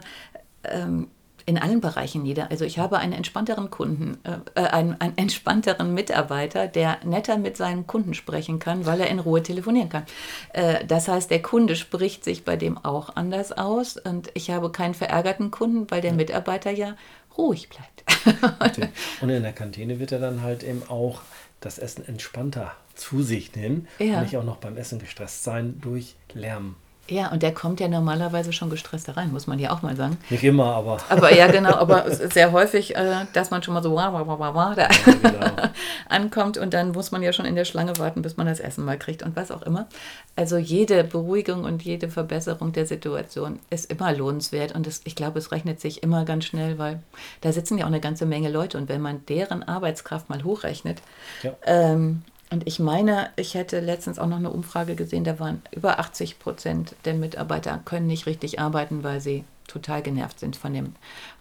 ähm, 0.63 1.07
in 1.47 1.57
allen 1.57 1.79
Bereichen 1.79 2.23
nieder. 2.23 2.51
Also 2.51 2.65
ich 2.65 2.77
habe 2.77 2.99
einen 2.99 3.13
entspannteren 3.13 3.71
Kunden, 3.71 4.17
äh, 4.23 4.61
äh, 4.61 4.67
einen, 4.67 4.99
einen 4.99 5.17
entspannteren 5.17 5.93
Mitarbeiter, 5.93 6.67
der 6.67 6.97
netter 7.05 7.37
mit 7.37 7.55
seinem 7.55 7.87
Kunden 7.87 8.13
sprechen 8.13 8.59
kann, 8.59 8.85
weil 8.85 8.99
er 8.99 9.07
in 9.07 9.19
Ruhe 9.19 9.41
telefonieren 9.41 9.87
kann. 9.87 10.03
Äh, 10.51 10.85
das 10.85 11.07
heißt, 11.07 11.31
der 11.31 11.41
Kunde 11.41 11.77
spricht 11.77 12.25
sich 12.25 12.43
bei 12.43 12.57
dem 12.57 12.77
auch 12.77 13.15
anders 13.15 13.53
aus 13.53 13.95
und 13.95 14.29
ich 14.33 14.51
habe 14.51 14.73
keinen 14.73 14.93
verärgerten 14.93 15.49
Kunden, 15.49 15.89
weil 15.89 16.01
der 16.01 16.11
Mitarbeiter 16.11 16.69
ja 16.69 16.97
ruhig 17.37 17.69
bleibt. 17.69 18.91
und 19.21 19.29
in 19.29 19.41
der 19.41 19.53
Kantine 19.53 19.99
wird 19.99 20.11
er 20.11 20.19
dann 20.19 20.41
halt 20.41 20.63
eben 20.63 20.83
auch 20.89 21.21
das 21.61 21.79
Essen 21.79 22.05
entspannter 22.05 22.73
zu 22.93 23.23
sich 23.23 23.55
nehmen 23.55 23.87
ja. 23.99 24.17
und 24.17 24.23
nicht 24.23 24.35
auch 24.35 24.43
noch 24.43 24.57
beim 24.57 24.75
Essen 24.75 24.99
gestresst 24.99 25.45
sein 25.45 25.79
durch 25.79 26.15
Lärm. 26.33 26.75
Ja, 27.09 27.31
und 27.31 27.41
der 27.41 27.53
kommt 27.53 27.79
ja 27.79 27.87
normalerweise 27.87 28.51
schon 28.51 28.69
gestresst 28.69 29.07
da 29.07 29.13
rein, 29.13 29.31
muss 29.31 29.47
man 29.47 29.59
ja 29.59 29.71
auch 29.71 29.81
mal 29.81 29.95
sagen. 29.95 30.17
Nicht 30.29 30.43
immer, 30.43 30.75
aber. 30.75 30.97
Aber 31.09 31.33
ja, 31.33 31.47
genau, 31.47 31.75
aber 31.75 32.09
sehr 32.11 32.51
häufig, 32.51 32.95
äh, 32.95 33.25
dass 33.33 33.49
man 33.49 33.63
schon 33.63 33.73
mal 33.73 33.81
so 33.81 33.95
wah, 33.95 34.11
wah, 34.11 34.27
wah, 34.27 34.53
wah, 34.53 34.75
da 34.75 34.83
ja, 34.83 35.13
genau. 35.21 35.45
ankommt 36.09 36.57
und 36.57 36.73
dann 36.73 36.91
muss 36.91 37.11
man 37.11 37.23
ja 37.23 37.31
schon 37.31 37.45
in 37.45 37.55
der 37.55 37.65
Schlange 37.65 37.97
warten, 37.97 38.21
bis 38.21 38.37
man 38.37 38.47
das 38.47 38.59
Essen 38.59 38.83
mal 38.85 38.97
kriegt 38.97 39.23
und 39.23 39.35
was 39.35 39.51
auch 39.51 39.61
immer. 39.61 39.87
Also 40.35 40.57
jede 40.57 41.03
Beruhigung 41.03 41.63
und 41.63 41.83
jede 41.83 42.09
Verbesserung 42.09 42.73
der 42.73 42.85
Situation 42.85 43.59
ist 43.69 43.89
immer 43.89 44.13
lohnenswert 44.13 44.75
und 44.75 44.85
das, 44.85 45.01
ich 45.05 45.15
glaube, 45.15 45.39
es 45.39 45.51
rechnet 45.51 45.79
sich 45.79 46.03
immer 46.03 46.25
ganz 46.25 46.45
schnell, 46.45 46.77
weil 46.77 47.01
da 47.41 47.51
sitzen 47.51 47.77
ja 47.77 47.85
auch 47.85 47.89
eine 47.89 48.01
ganze 48.01 48.25
Menge 48.25 48.49
Leute 48.49 48.77
und 48.77 48.89
wenn 48.89 49.01
man 49.01 49.25
deren 49.27 49.63
Arbeitskraft 49.63 50.29
mal 50.29 50.43
hochrechnet, 50.43 51.01
ja. 51.43 51.55
ähm, 51.65 52.23
und 52.49 52.65
ich 52.65 52.79
meine, 52.79 53.29
ich 53.35 53.55
hätte 53.55 53.79
letztens 53.79 54.19
auch 54.19 54.27
noch 54.27 54.37
eine 54.37 54.51
Umfrage 54.51 54.95
gesehen, 54.95 55.25
da 55.25 55.39
waren 55.39 55.61
über 55.71 55.99
80 55.99 56.39
Prozent 56.39 56.95
der 57.03 57.13
Mitarbeiter 57.13 57.81
können 57.83 58.07
nicht 58.07 58.25
richtig 58.25 58.59
arbeiten, 58.59 59.03
weil 59.03 59.19
sie 59.19 59.43
total 59.67 60.01
genervt 60.01 60.39
sind 60.39 60.55
von 60.55 60.73
dem 60.73 60.95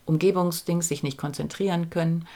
Umgebungsding, 0.04 0.82
sich 0.82 1.04
nicht 1.04 1.16
konzentrieren 1.16 1.90
können. 1.90 2.26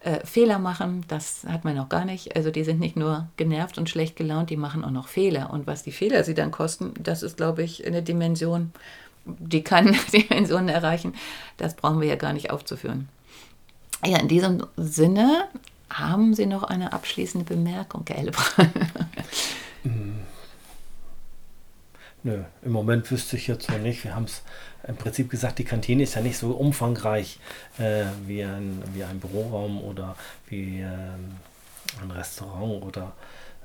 Äh, 0.00 0.24
Fehler 0.26 0.58
machen, 0.58 1.04
das 1.08 1.44
hat 1.48 1.64
man 1.64 1.74
noch 1.74 1.88
gar 1.88 2.04
nicht. 2.04 2.36
Also 2.36 2.50
die 2.50 2.64
sind 2.64 2.80
nicht 2.80 2.96
nur 2.96 3.28
genervt 3.38 3.78
und 3.78 3.88
schlecht 3.88 4.14
gelaunt, 4.16 4.50
die 4.50 4.56
machen 4.56 4.84
auch 4.84 4.90
noch 4.90 5.08
Fehler. 5.08 5.50
Und 5.50 5.66
was 5.66 5.82
die 5.82 5.92
Fehler 5.92 6.22
sie 6.22 6.34
dann 6.34 6.50
kosten, 6.50 6.92
das 7.00 7.22
ist, 7.22 7.38
glaube 7.38 7.62
ich, 7.62 7.86
eine 7.86 8.02
Dimension, 8.02 8.72
die 9.24 9.62
kann 9.62 9.96
Dimensionen 10.12 10.68
erreichen. 10.68 11.14
Das 11.56 11.74
brauchen 11.74 12.00
wir 12.00 12.08
ja 12.08 12.16
gar 12.16 12.34
nicht 12.34 12.50
aufzuführen. 12.50 13.08
Ja, 14.04 14.18
in 14.18 14.28
diesem 14.28 14.64
Sinne 14.76 15.48
haben 15.90 16.34
Sie 16.34 16.46
noch 16.46 16.62
eine 16.64 16.92
abschließende 16.92 17.44
Bemerkung, 17.44 18.04
Herr 18.08 18.18
Elbrand? 18.18 18.70
Nö, 22.24 22.42
im 22.62 22.72
Moment 22.72 23.10
wüsste 23.10 23.36
ich 23.36 23.46
jetzt 23.46 23.70
noch 23.70 23.78
nicht. 23.78 24.02
Wir 24.04 24.14
haben 24.14 24.24
es 24.24 24.42
im 24.86 24.96
Prinzip 24.96 25.30
gesagt, 25.30 25.58
die 25.58 25.64
Kantine 25.64 26.02
ist 26.02 26.14
ja 26.14 26.20
nicht 26.20 26.36
so 26.36 26.50
umfangreich 26.50 27.38
äh, 27.78 28.04
wie, 28.26 28.42
ein, 28.42 28.82
wie 28.92 29.04
ein 29.04 29.20
Büroraum 29.20 29.80
oder 29.80 30.16
wie 30.48 30.80
ähm, 30.80 31.36
ein 32.02 32.10
Restaurant 32.10 32.82
oder 32.82 33.12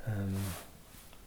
ähm, 0.07 0.35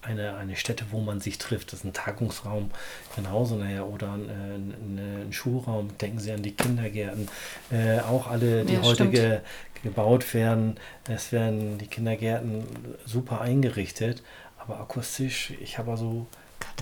eine, 0.07 0.37
eine 0.37 0.57
Stätte, 0.57 0.87
wo 0.90 1.01
man 1.01 1.21
sich 1.21 1.38
trifft. 1.38 1.73
Das 1.73 1.81
ist 1.81 1.85
ein 1.85 1.92
Tagungsraum 1.92 2.71
genauso, 3.14 3.57
naja, 3.57 3.83
oder 3.83 4.12
ein, 4.12 4.31
ein, 4.31 5.27
ein 5.27 5.33
Schulraum. 5.33 5.97
Denken 5.99 6.19
Sie 6.19 6.33
an 6.33 6.42
die 6.42 6.53
Kindergärten. 6.53 7.29
Äh, 7.71 8.01
auch 8.01 8.27
alle, 8.27 8.64
die 8.64 8.75
ja, 8.75 8.83
heute 8.83 9.09
ge, 9.09 9.40
gebaut 9.83 10.35
werden. 10.35 10.77
Es 11.09 11.33
werden 11.33 11.79
die 11.79 11.87
Kindergärten 11.87 12.64
super 13.05 13.40
eingerichtet, 13.40 14.23
aber 14.59 14.81
akustisch, 14.81 15.53
ich 15.61 15.79
habe 15.79 15.92
also 15.92 16.27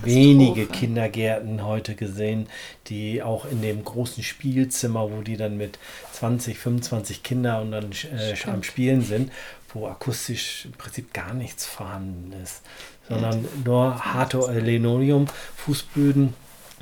wenige 0.02 0.66
Kindergärten 0.66 1.64
heute 1.64 1.94
gesehen, 1.94 2.48
die 2.86 3.22
auch 3.22 3.44
in 3.44 3.62
dem 3.62 3.84
großen 3.84 4.22
Spielzimmer, 4.22 5.10
wo 5.10 5.22
die 5.22 5.36
dann 5.36 5.56
mit 5.56 5.78
20, 6.12 6.58
25 6.58 7.22
Kindern 7.22 7.62
und 7.62 7.70
dann 7.72 7.90
äh, 7.92 8.34
am 8.46 8.62
Spielen 8.62 9.02
sind, 9.02 9.30
wo 9.74 9.86
akustisch 9.86 10.66
im 10.66 10.72
Prinzip 10.72 11.12
gar 11.12 11.34
nichts 11.34 11.66
vorhanden 11.66 12.32
ist, 12.42 12.62
sondern 13.08 13.44
nur 13.64 14.04
harte 14.04 14.38
Linoleum, 14.60 15.26
Fußböden 15.56 16.34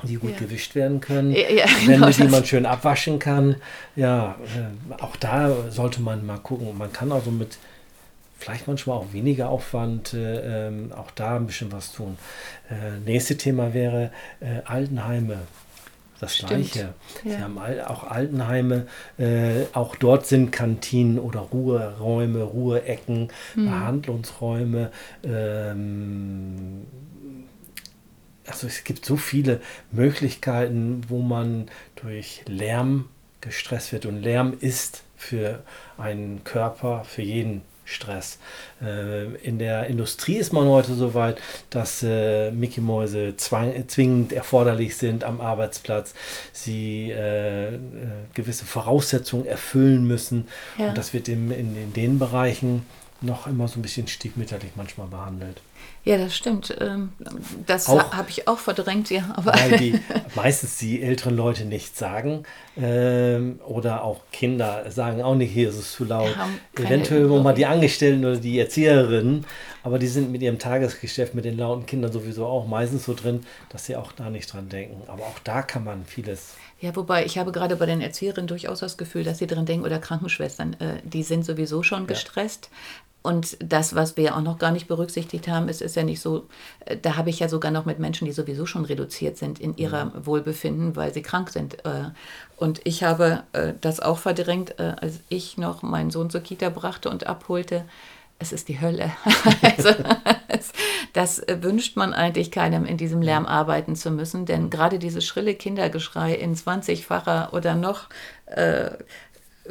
die 0.03 0.15
gut 0.15 0.31
ja. 0.31 0.39
gewischt 0.39 0.75
werden 0.75 0.99
können, 0.99 1.31
ja, 1.31 1.49
ja, 1.49 1.65
genau 1.85 2.07
wenn 2.07 2.11
die 2.11 2.27
man 2.27 2.45
schön 2.45 2.65
abwaschen 2.65 3.19
kann. 3.19 3.55
Ja, 3.95 4.35
äh, 4.55 5.01
auch 5.01 5.15
da 5.15 5.69
sollte 5.69 6.01
man 6.01 6.25
mal 6.25 6.39
gucken. 6.39 6.77
Man 6.77 6.91
kann 6.91 7.11
also 7.11 7.31
mit 7.31 7.57
vielleicht 8.37 8.67
manchmal 8.67 8.97
auch 8.97 9.13
weniger 9.13 9.49
Aufwand 9.49 10.13
äh, 10.13 10.67
ähm, 10.67 10.91
auch 10.91 11.11
da 11.11 11.37
ein 11.37 11.47
bisschen 11.47 11.71
was 11.71 11.93
tun. 11.93 12.17
Äh, 12.69 12.99
nächste 13.05 13.37
Thema 13.37 13.73
wäre 13.73 14.11
äh, 14.41 14.61
Altenheime. 14.65 15.39
Das 16.23 16.35
Stimmt. 16.35 16.51
Gleiche. 16.51 16.93
Sie 17.25 17.37
haben 17.37 17.57
auch 17.57 18.05
Altenheime, 18.05 18.87
äh, 19.17 19.65
auch 19.73 19.97
dort 19.97 20.25
sind 20.25 20.51
Kantinen 20.53 21.19
oder 21.19 21.41
Ruheräume, 21.41 22.43
Ruheecken, 22.43 23.27
hm. 23.55 23.65
Behandlungsräume. 23.65 24.89
Ähm, 25.25 26.85
also 28.47 28.67
es 28.67 28.85
gibt 28.85 29.03
so 29.03 29.17
viele 29.17 29.59
Möglichkeiten, 29.91 31.01
wo 31.09 31.21
man 31.21 31.69
durch 32.01 32.43
Lärm 32.47 33.09
gestresst 33.41 33.91
wird. 33.91 34.05
Und 34.05 34.21
Lärm 34.21 34.55
ist 34.57 35.03
für 35.17 35.61
einen 35.97 36.45
Körper, 36.45 37.03
für 37.03 37.21
jeden 37.21 37.63
Stress. 37.85 38.39
Äh, 38.81 39.35
in 39.35 39.59
der 39.59 39.87
Industrie 39.87 40.35
ist 40.37 40.53
man 40.53 40.67
heute 40.67 40.93
so 40.93 41.13
weit, 41.13 41.41
dass 41.69 42.03
äh, 42.03 42.51
Mickey-Mäuse 42.51 43.35
zwingend 43.37 44.33
erforderlich 44.33 44.97
sind 44.97 45.23
am 45.23 45.41
Arbeitsplatz. 45.41 46.13
Sie 46.51 47.11
äh, 47.11 47.77
gewisse 48.33 48.65
Voraussetzungen 48.65 49.45
erfüllen 49.45 50.07
müssen. 50.07 50.47
Ja. 50.77 50.89
Und 50.89 50.97
das 50.97 51.13
wird 51.13 51.27
in, 51.27 51.51
in, 51.51 51.75
in 51.75 51.93
den 51.93 52.19
Bereichen 52.19 52.85
noch 53.21 53.47
immer 53.47 53.67
so 53.67 53.79
ein 53.79 53.81
bisschen 53.81 54.07
stiefmütterlich 54.07 54.71
manchmal 54.75 55.07
behandelt. 55.07 55.61
Ja, 56.05 56.17
das 56.17 56.35
stimmt. 56.35 56.75
Ähm, 56.81 57.13
das 57.65 57.87
habe 57.87 58.29
ich 58.29 58.47
auch 58.47 58.59
verdrängt, 58.59 59.09
ja. 59.09 59.23
Aber 59.35 59.53
weil 59.53 59.77
die 59.77 59.99
meistens 60.35 60.77
die 60.77 61.01
älteren 61.01 61.37
Leute 61.37 61.63
nichts 61.63 61.97
sagen 61.97 62.43
ähm, 62.75 63.59
oder 63.65 64.03
auch 64.03 64.19
Kinder 64.33 64.91
sagen 64.91 65.21
auch 65.21 65.35
nicht, 65.35 65.53
hier 65.53 65.69
ist 65.69 65.77
es 65.77 65.93
zu 65.93 66.03
laut. 66.03 66.35
Eventuell 66.77 67.29
wo 67.29 67.39
mal 67.39 67.53
die 67.53 67.65
Angestellten 67.65 68.25
oder 68.25 68.37
die 68.37 68.59
Erzieherinnen, 68.59 69.45
aber 69.83 69.99
die 69.99 70.07
sind 70.07 70.31
mit 70.31 70.41
ihrem 70.41 70.59
Tagesgeschäft, 70.59 71.35
mit 71.35 71.45
den 71.45 71.57
lauten 71.57 71.85
Kindern 71.85 72.11
sowieso 72.11 72.45
auch 72.45 72.67
meistens 72.67 73.05
so 73.05 73.13
drin, 73.13 73.45
dass 73.69 73.85
sie 73.85 73.95
auch 73.95 74.11
da 74.11 74.29
nicht 74.29 74.51
dran 74.51 74.69
denken. 74.69 75.01
Aber 75.07 75.23
auch 75.23 75.39
da 75.43 75.61
kann 75.61 75.83
man 75.83 76.05
vieles 76.05 76.55
ja, 76.83 76.93
wobei 76.97 77.23
ich 77.23 77.37
habe 77.37 77.53
gerade 77.53 77.77
bei 77.77 77.85
den 77.85 78.01
Erzieherinnen 78.01 78.47
durchaus 78.47 78.81
das 78.81 78.97
Gefühl, 78.97 79.23
dass 79.23 79.37
sie 79.37 79.47
drin 79.47 79.65
denken, 79.65 79.85
oder 79.85 79.99
Krankenschwestern, 79.99 80.73
äh, 80.81 80.97
die 81.05 81.23
sind 81.23 81.45
sowieso 81.45 81.81
schon 81.81 82.07
gestresst. 82.07 82.69
Und 83.21 83.55
das, 83.63 83.95
was 83.95 84.17
wir 84.17 84.35
auch 84.35 84.41
noch 84.41 84.59
gar 84.59 84.71
nicht 84.71 84.89
berücksichtigt 84.89 85.47
haben, 85.47 85.69
ist, 85.69 85.81
ist 85.81 85.95
ja 85.95 86.03
nicht 86.03 86.19
so, 86.19 86.45
äh, 86.81 86.97
da 86.97 87.15
habe 87.15 87.29
ich 87.29 87.39
ja 87.39 87.47
sogar 87.47 87.71
noch 87.71 87.85
mit 87.85 87.99
Menschen, 87.99 88.25
die 88.25 88.33
sowieso 88.33 88.65
schon 88.65 88.83
reduziert 88.83 89.37
sind 89.37 89.59
in 89.59 89.77
ihrer 89.77 90.05
mhm. 90.05 90.25
Wohlbefinden, 90.25 90.97
weil 90.97 91.13
sie 91.13 91.21
krank 91.21 91.51
sind. 91.51 91.85
Äh. 91.85 92.11
Und 92.57 92.81
ich 92.83 93.01
habe 93.01 93.43
äh, 93.53 93.73
das 93.79 94.01
auch 94.01 94.17
verdrängt, 94.17 94.77
als 94.77 95.21
ich 95.29 95.57
noch 95.57 95.83
meinen 95.83 96.11
Sohn 96.11 96.29
zur 96.29 96.41
Kita 96.41 96.67
brachte 96.67 97.09
und 97.09 97.27
abholte. 97.27 97.85
Es 98.43 98.51
ist 98.51 98.67
die 98.67 98.81
Hölle. 98.81 99.09
also, 99.61 99.89
das 101.13 101.41
wünscht 101.47 101.95
man 101.95 102.13
eigentlich 102.13 102.51
keinem, 102.51 102.83
in 102.83 102.97
diesem 102.97 103.21
Lärm 103.21 103.45
arbeiten 103.45 103.95
zu 103.95 104.11
müssen, 104.11 104.45
denn 104.45 104.69
gerade 104.69 104.99
dieses 104.99 105.25
schrille 105.25 105.55
Kindergeschrei 105.55 106.33
in 106.33 106.53
20-facher 106.53 107.53
oder 107.53 107.75
noch 107.75 108.09
äh, 108.47 108.91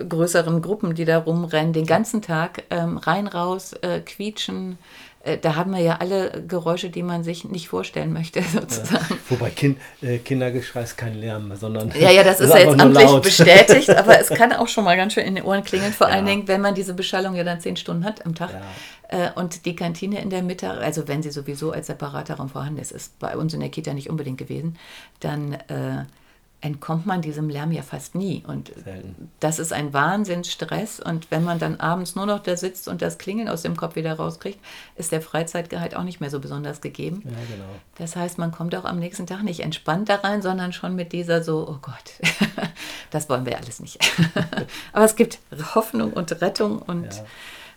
größeren 0.08 0.62
Gruppen, 0.62 0.94
die 0.94 1.04
da 1.04 1.18
rumrennen, 1.18 1.74
den 1.74 1.85
ganzen 1.85 2.22
Tag 2.22 2.62
ähm, 2.70 2.96
rein, 2.96 3.26
raus, 3.26 3.74
äh, 3.74 4.00
quietschen. 4.00 4.78
Äh, 5.24 5.38
da 5.38 5.54
haben 5.54 5.72
wir 5.72 5.80
ja 5.80 5.96
alle 5.96 6.42
Geräusche, 6.46 6.90
die 6.90 7.02
man 7.02 7.22
sich 7.22 7.44
nicht 7.44 7.68
vorstellen 7.68 8.12
möchte, 8.12 8.42
sozusagen. 8.52 9.06
Ja, 9.11 9.16
wobei 9.28 9.50
kind, 9.50 9.78
äh, 10.00 10.18
Kindergeschrei 10.18 10.82
ist 10.82 10.96
kein 10.96 11.14
Lärm, 11.14 11.54
sondern. 11.56 11.92
Ja, 11.98 12.11
ja, 12.11 12.24
das 12.24 12.40
ist, 12.40 12.50
ja 12.50 12.58
jetzt 12.58 12.80
amtlich 12.80 13.20
bestätigt, 13.20 13.90
aber 13.96 14.20
es 14.20 14.28
kann 14.28 14.52
auch 14.52 14.68
schon 14.68 14.85
mal 14.85 14.96
ganz 14.96 15.12
schön 15.14 15.24
in 15.24 15.37
den 15.37 15.44
Ohren 15.44 15.62
klingeln, 15.62 15.92
vor 15.92 16.08
ja. 16.08 16.14
allen 16.14 16.26
Dingen, 16.26 16.48
wenn 16.48 16.61
man 16.61 16.74
diese 16.74 16.94
Beschallung 16.94 17.35
ja 17.35 17.44
dann 17.44 17.61
zehn 17.61 17.76
Stunden 17.76 18.04
hat 18.04 18.26
am 18.26 18.35
Tag. 18.35 18.50
Ja. 18.50 19.26
Äh, 19.26 19.30
und 19.35 19.64
die 19.64 19.76
Kantine 19.76 20.20
in 20.20 20.30
der 20.30 20.42
Mitte, 20.42 20.70
also 20.70 21.06
wenn 21.06 21.22
sie 21.22 21.30
sowieso 21.30 21.70
als 21.70 21.87
separater 21.87 22.35
Raum 22.35 22.48
vorhanden 22.48 22.80
ist, 22.80 22.90
ist 22.90 23.18
bei 23.18 23.37
uns 23.37 23.54
in 23.54 23.61
der 23.61 23.68
Kita 23.68 23.94
nicht 23.94 24.11
unbedingt 24.11 24.38
gewesen, 24.38 24.76
dann 25.20 25.54
äh, 25.54 26.04
entkommt 26.62 27.07
man 27.07 27.20
diesem 27.20 27.51
Lärm 27.51 27.72
ja 27.72 27.83
fast 27.83 28.14
nie. 28.14 28.44
Und 28.46 28.72
Selten. 28.85 29.31
das 29.40 29.59
ist 29.59 29.72
ein 29.72 29.92
Wahnsinnsstress. 29.92 31.01
Und 31.01 31.31
wenn 31.31 31.42
man 31.42 31.59
dann 31.59 31.81
abends 31.81 32.14
nur 32.14 32.25
noch 32.25 32.40
da 32.40 32.57
sitzt 32.57 32.87
und 32.87 33.03
das 33.03 33.18
Klingeln 33.18 33.48
aus 33.48 33.62
dem 33.62 33.77
Kopf 33.77 33.96
wieder 33.96 34.14
rauskriegt, 34.14 34.61
ist 34.94 35.11
der 35.11 35.20
Freizeitgehalt 35.20 35.96
auch 35.96 36.05
nicht 36.05 36.20
mehr 36.20 36.31
so 36.31 36.38
besonders 36.38 36.81
gegeben. 36.81 37.22
Ja, 37.25 37.31
genau. 37.31 37.68
Das 37.96 38.14
heißt, 38.14 38.38
man 38.38 38.53
kommt 38.53 38.75
auch 38.77 38.85
am 38.85 39.01
nächsten 39.01 39.27
Tag 39.27 39.42
nicht 39.42 39.61
entspannt 39.61 40.09
da 40.09 40.16
rein, 40.16 40.40
sondern 40.40 40.72
schon 40.72 40.94
mit 40.94 41.12
dieser 41.12 41.42
so, 41.42 41.68
oh 41.68 41.79
Gott, 41.83 42.12
das 43.11 43.29
wollen 43.29 43.44
wir 43.44 43.59
alles 43.59 43.81
nicht. 43.81 43.98
Aber 44.92 45.05
es 45.05 45.16
gibt 45.16 45.40
Hoffnung 45.75 46.12
und 46.12 46.40
Rettung 46.40 46.81
und 46.81 47.12
ja 47.12 47.25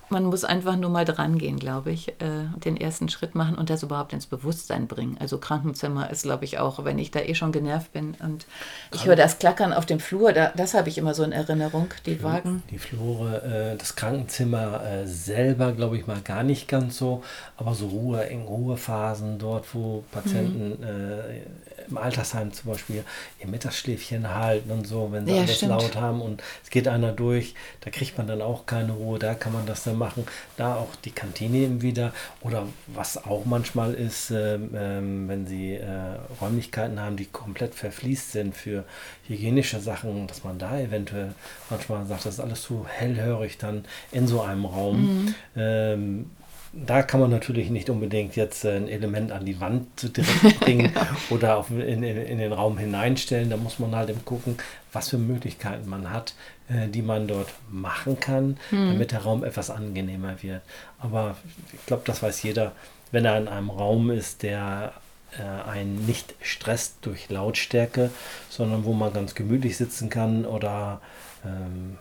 man 0.10 0.26
muss 0.26 0.44
einfach 0.44 0.76
nur 0.76 0.90
mal 0.90 1.06
dran 1.06 1.38
gehen, 1.38 1.58
glaube 1.58 1.92
ich, 1.92 2.10
äh, 2.10 2.46
den 2.64 2.78
ersten 2.78 3.10
Schritt 3.10 3.36
machen 3.36 3.56
und 3.56 3.70
das 3.70 3.84
überhaupt 3.84 4.14
ins 4.14 4.26
Bewusstsein 4.26 4.88
bringen. 4.88 5.18
Also 5.20 5.38
Krankenzimmer 5.38 6.10
ist, 6.10 6.24
glaube 6.24 6.46
ich, 6.46 6.60
auch, 6.60 6.84
wenn 6.86 7.00
ich 7.00 7.12
da 7.12 7.20
eh 7.20 7.36
schon 7.36 7.52
genervt 7.52 7.94
bin 7.94 8.16
und 8.22 8.46
ich 8.94 9.06
höre 9.06 9.16
das 9.16 9.40
Klackern 9.40 9.74
auf 9.74 9.86
dem 9.86 10.00
Flur, 10.00 10.34
da, 10.34 10.52
das 10.56 10.74
habe 10.74 10.90
ich 10.90 10.98
immer 10.98 11.14
so 11.14 11.24
in 11.24 11.32
Erinnerung, 11.32 11.88
die 12.06 12.22
Wagen. 12.24 12.64
Die 12.70 12.78
Flure, 12.78 13.74
äh, 13.74 13.78
das 13.78 13.96
Krankenzimmer 13.96 14.84
äh, 14.84 15.08
selber, 15.08 15.72
glaube 15.72 15.98
ich 15.98 16.08
mal 16.08 16.22
gar 16.22 16.44
nicht 16.44 16.68
ganz 16.68 16.98
so, 16.98 17.24
aber 17.58 17.74
so 17.74 17.88
Ruhe, 17.88 18.24
in 18.24 18.42
Ruhephasen 18.42 19.40
dort, 19.40 19.74
wo 19.74 20.04
Patienten 20.12 20.70
mhm 20.70 21.65
im 21.90 21.98
Altersheim 21.98 22.54
zum 22.54 22.72
Beispiel 22.72 23.04
ihr 23.40 23.48
Mittagsschläfchen 23.48 24.34
halten 24.34 24.72
und 24.72 24.88
so, 24.88 25.12
wenn 25.12 25.26
sie 25.26 25.34
ja, 25.34 25.42
alles 25.42 25.58
stimmt. 25.58 25.72
laut 25.72 25.96
haben 25.96 26.22
und 26.22 26.42
es 26.64 26.70
geht 26.70 26.88
einer 26.88 27.12
durch, 27.12 27.56
da 27.82 27.92
kriegt 27.92 28.18
man 28.18 28.28
dann 28.28 28.42
auch 28.42 28.66
keine 28.66 28.94
Ruhe, 28.94 29.20
da 29.20 29.34
kann 29.34 29.54
man 29.54 29.66
das 29.66 29.84
dann 29.84 29.98
machen. 29.98 30.26
Da 30.58 30.76
auch 30.76 30.96
die 31.04 31.12
Kantine 31.12 31.58
eben 31.58 31.82
wieder 31.82 32.14
oder 32.42 32.68
was 32.88 33.24
auch 33.24 33.46
manchmal 33.46 33.94
ist, 33.94 34.32
äh, 34.32 34.56
äh, 34.56 34.60
wenn 35.02 35.46
sie 35.48 35.76
äh, 35.76 36.18
Räumlichkeiten 36.42 37.00
haben, 37.00 37.18
die 37.18 37.26
komplett 37.26 37.76
verfließt 37.76 38.32
sind 38.32 38.56
für 38.56 38.86
hygienische 39.28 39.80
Sachen, 39.80 40.28
dass 40.28 40.44
man 40.44 40.60
da 40.60 40.80
eventuell 40.80 41.34
manchmal 41.70 42.06
sagt, 42.06 42.26
das 42.26 42.36
ist 42.36 42.40
alles 42.40 42.62
zu 42.62 42.86
hellhörig 42.88 43.58
dann 43.58 43.86
in 44.12 44.28
so 44.28 44.42
einem 44.42 44.66
Raum. 44.66 45.02
Mhm. 45.02 45.36
Ähm, 45.56 46.32
da 46.76 47.04
kann 47.04 47.22
man 47.22 47.32
natürlich 47.32 47.70
nicht 47.70 47.90
unbedingt 47.90 48.36
jetzt 48.36 48.66
ein 48.66 48.90
Element 48.90 49.32
an 49.32 49.46
die 49.46 49.62
Wand 49.62 50.18
direkt 50.18 50.60
bringen 50.60 50.92
oder 51.30 51.58
auf, 51.58 51.70
in, 51.72 52.04
in, 52.04 52.04
in, 52.04 52.38
den 52.38 52.52
Raum 52.52 52.78
hineinstellen. 52.78 53.50
Da 53.50 53.56
muss 53.56 53.80
man 53.80 53.96
halt 53.96 54.10
eben 54.10 54.26
gucken, 54.26 54.58
was 54.92 55.10
für 55.10 55.18
Möglichkeiten 55.18 55.90
man 55.90 56.12
hat, 56.12 56.34
äh, 56.68 56.90
die 56.90 57.02
man 57.02 57.28
dort 57.28 57.54
machen 57.72 58.20
kann, 58.20 58.58
hm. 58.72 58.90
damit 58.92 59.14
der 59.14 59.22
Raum 59.22 59.46
etwas 59.46 59.70
angenehmer 59.70 60.44
wird. 60.44 60.62
Aber 61.00 61.38
ich 61.72 61.86
glaube, 61.86 62.04
das 62.06 62.22
weiß 62.22 62.44
jeder, 62.44 62.74
wenn 63.12 63.24
er 63.24 63.38
in 63.38 63.48
einem 63.48 63.70
Raum 63.70 64.12
ist, 64.12 64.44
der 64.44 64.92
äh, 65.38 65.70
einen 65.70 66.06
nicht 66.06 66.36
stresst 66.42 66.98
durch 67.04 67.30
Lautstärke, 67.30 68.10
sondern 68.50 68.84
wo 68.84 68.92
man 68.92 69.14
ganz 69.14 69.34
gemütlich 69.34 69.78
sitzen 69.78 70.10
kann 70.10 70.46
oder 70.46 71.00
ähm, 71.46 71.98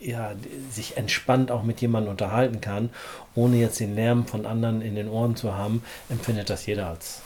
ja, 0.00 0.32
sich 0.70 0.96
entspannt 0.96 1.50
auch 1.50 1.62
mit 1.62 1.80
jemandem 1.80 2.10
unterhalten 2.10 2.60
kann, 2.60 2.90
ohne 3.34 3.56
jetzt 3.56 3.80
den 3.80 3.94
Lärm 3.94 4.26
von 4.26 4.46
anderen 4.46 4.80
in 4.80 4.94
den 4.94 5.08
Ohren 5.08 5.36
zu 5.36 5.54
haben, 5.54 5.82
empfindet 6.08 6.50
das 6.50 6.66
jeder 6.66 6.88
als 6.88 7.22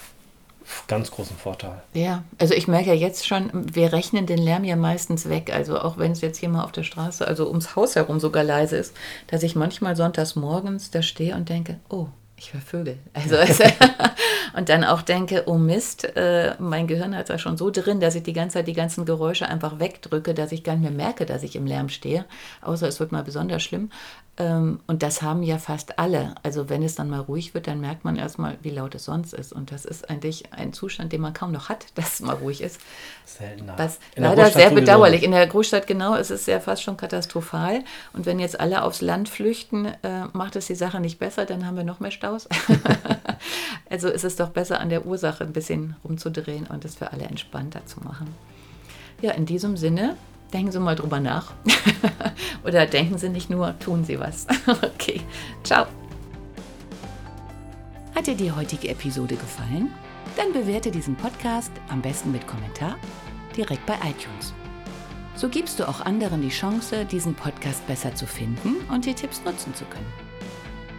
ganz 0.88 1.10
großen 1.10 1.36
Vorteil. 1.36 1.82
Ja, 1.92 2.24
also 2.38 2.54
ich 2.54 2.68
merke 2.68 2.88
ja 2.88 2.94
jetzt 2.94 3.26
schon, 3.26 3.50
wir 3.52 3.92
rechnen 3.92 4.26
den 4.26 4.38
Lärm 4.38 4.64
ja 4.64 4.76
meistens 4.76 5.28
weg. 5.28 5.52
Also 5.52 5.78
auch 5.78 5.98
wenn 5.98 6.12
es 6.12 6.20
jetzt 6.20 6.38
hier 6.38 6.48
mal 6.48 6.64
auf 6.64 6.72
der 6.72 6.84
Straße, 6.84 7.26
also 7.26 7.48
ums 7.48 7.76
Haus 7.76 7.96
herum 7.96 8.20
sogar 8.20 8.44
leise 8.44 8.76
ist, 8.76 8.94
dass 9.26 9.42
ich 9.42 9.54
manchmal 9.54 9.96
sonntags 9.96 10.36
morgens 10.36 10.90
da 10.90 11.02
stehe 11.02 11.34
und 11.34 11.48
denke, 11.48 11.78
oh, 11.88 12.06
ich 12.36 12.52
höre 12.52 12.60
Vögel. 12.60 12.98
Also, 13.12 13.36
und 14.54 14.68
dann 14.68 14.84
auch 14.84 15.02
denke, 15.02 15.44
oh 15.46 15.58
Mist, 15.58 16.04
äh, 16.16 16.54
mein 16.58 16.86
Gehirn 16.86 17.16
hat 17.16 17.30
da 17.30 17.38
schon 17.38 17.56
so 17.56 17.70
drin, 17.70 18.00
dass 18.00 18.14
ich 18.14 18.22
die 18.22 18.32
ganze 18.32 18.54
Zeit 18.54 18.66
die 18.66 18.72
ganzen 18.72 19.04
Geräusche 19.04 19.48
einfach 19.48 19.78
wegdrücke, 19.78 20.34
dass 20.34 20.52
ich 20.52 20.64
gar 20.64 20.76
nicht 20.76 20.82
mehr 20.82 21.06
merke, 21.06 21.26
dass 21.26 21.42
ich 21.42 21.56
im 21.56 21.66
Lärm 21.66 21.88
stehe. 21.88 22.24
Außer 22.60 22.88
es 22.88 23.00
wird 23.00 23.12
mal 23.12 23.22
besonders 23.22 23.62
schlimm. 23.62 23.90
Ähm, 24.38 24.80
und 24.86 25.02
das 25.02 25.20
haben 25.20 25.42
ja 25.42 25.58
fast 25.58 25.98
alle. 25.98 26.34
Also 26.42 26.70
wenn 26.70 26.82
es 26.82 26.94
dann 26.94 27.10
mal 27.10 27.20
ruhig 27.20 27.52
wird, 27.52 27.66
dann 27.66 27.80
merkt 27.80 28.04
man 28.04 28.16
erstmal, 28.16 28.56
wie 28.62 28.70
laut 28.70 28.94
es 28.94 29.04
sonst 29.04 29.34
ist. 29.34 29.52
Und 29.52 29.70
das 29.72 29.84
ist 29.84 30.08
eigentlich 30.08 30.52
ein 30.54 30.72
Zustand, 30.72 31.12
den 31.12 31.20
man 31.20 31.34
kaum 31.34 31.52
noch 31.52 31.68
hat, 31.68 31.86
dass 31.96 32.14
es 32.14 32.20
mal 32.20 32.36
ruhig 32.36 32.62
ist. 32.62 32.80
Seltener. 33.26 33.74
Was 33.76 33.98
leider 34.16 34.50
sehr 34.50 34.70
bedauerlich. 34.70 35.22
In 35.22 35.32
der 35.32 35.46
Großstadt 35.46 35.86
genau 35.86 36.14
ist 36.14 36.30
es 36.30 36.46
ja 36.46 36.60
fast 36.60 36.82
schon 36.82 36.96
katastrophal. 36.96 37.84
Und 38.14 38.24
wenn 38.24 38.38
jetzt 38.38 38.58
alle 38.58 38.82
aufs 38.84 39.02
Land 39.02 39.28
flüchten, 39.28 39.86
äh, 40.02 40.24
macht 40.32 40.56
es 40.56 40.66
die 40.66 40.74
Sache 40.74 40.98
nicht 41.00 41.18
besser, 41.18 41.44
dann 41.44 41.66
haben 41.66 41.76
wir 41.76 41.84
noch 41.84 42.00
mehr 42.00 42.10
Staus. 42.10 42.48
also 43.90 44.08
ist 44.08 44.24
es 44.24 44.36
doch 44.42 44.50
besser, 44.50 44.80
an 44.80 44.88
der 44.88 45.06
Ursache 45.06 45.44
ein 45.44 45.52
bisschen 45.52 45.96
rumzudrehen 46.04 46.66
und 46.66 46.84
es 46.84 46.96
für 46.96 47.12
alle 47.12 47.24
entspannter 47.24 47.86
zu 47.86 48.00
machen. 48.00 48.28
Ja, 49.20 49.32
in 49.32 49.46
diesem 49.46 49.76
Sinne 49.76 50.16
Denken 50.52 50.70
Sie 50.70 50.80
mal 50.80 50.94
drüber 50.94 51.18
nach. 51.18 51.52
Oder 52.64 52.86
denken 52.86 53.16
Sie 53.16 53.30
nicht 53.30 53.48
nur, 53.48 53.78
tun 53.78 54.04
Sie 54.04 54.20
was. 54.20 54.46
okay, 54.66 55.22
ciao. 55.64 55.86
Hat 58.14 58.26
dir 58.26 58.34
die 58.34 58.52
heutige 58.52 58.88
Episode 58.88 59.36
gefallen? 59.36 59.90
Dann 60.36 60.52
bewerte 60.52 60.90
diesen 60.90 61.16
Podcast 61.16 61.72
am 61.88 62.02
besten 62.02 62.32
mit 62.32 62.46
Kommentar 62.46 62.96
direkt 63.56 63.86
bei 63.86 63.94
iTunes. 63.94 64.52
So 65.34 65.48
gibst 65.48 65.80
du 65.80 65.88
auch 65.88 66.02
anderen 66.02 66.42
die 66.42 66.50
Chance, 66.50 67.06
diesen 67.06 67.34
Podcast 67.34 67.86
besser 67.86 68.14
zu 68.14 68.26
finden 68.26 68.76
und 68.90 69.06
die 69.06 69.14
Tipps 69.14 69.42
nutzen 69.44 69.74
zu 69.74 69.84
können. 69.86 70.31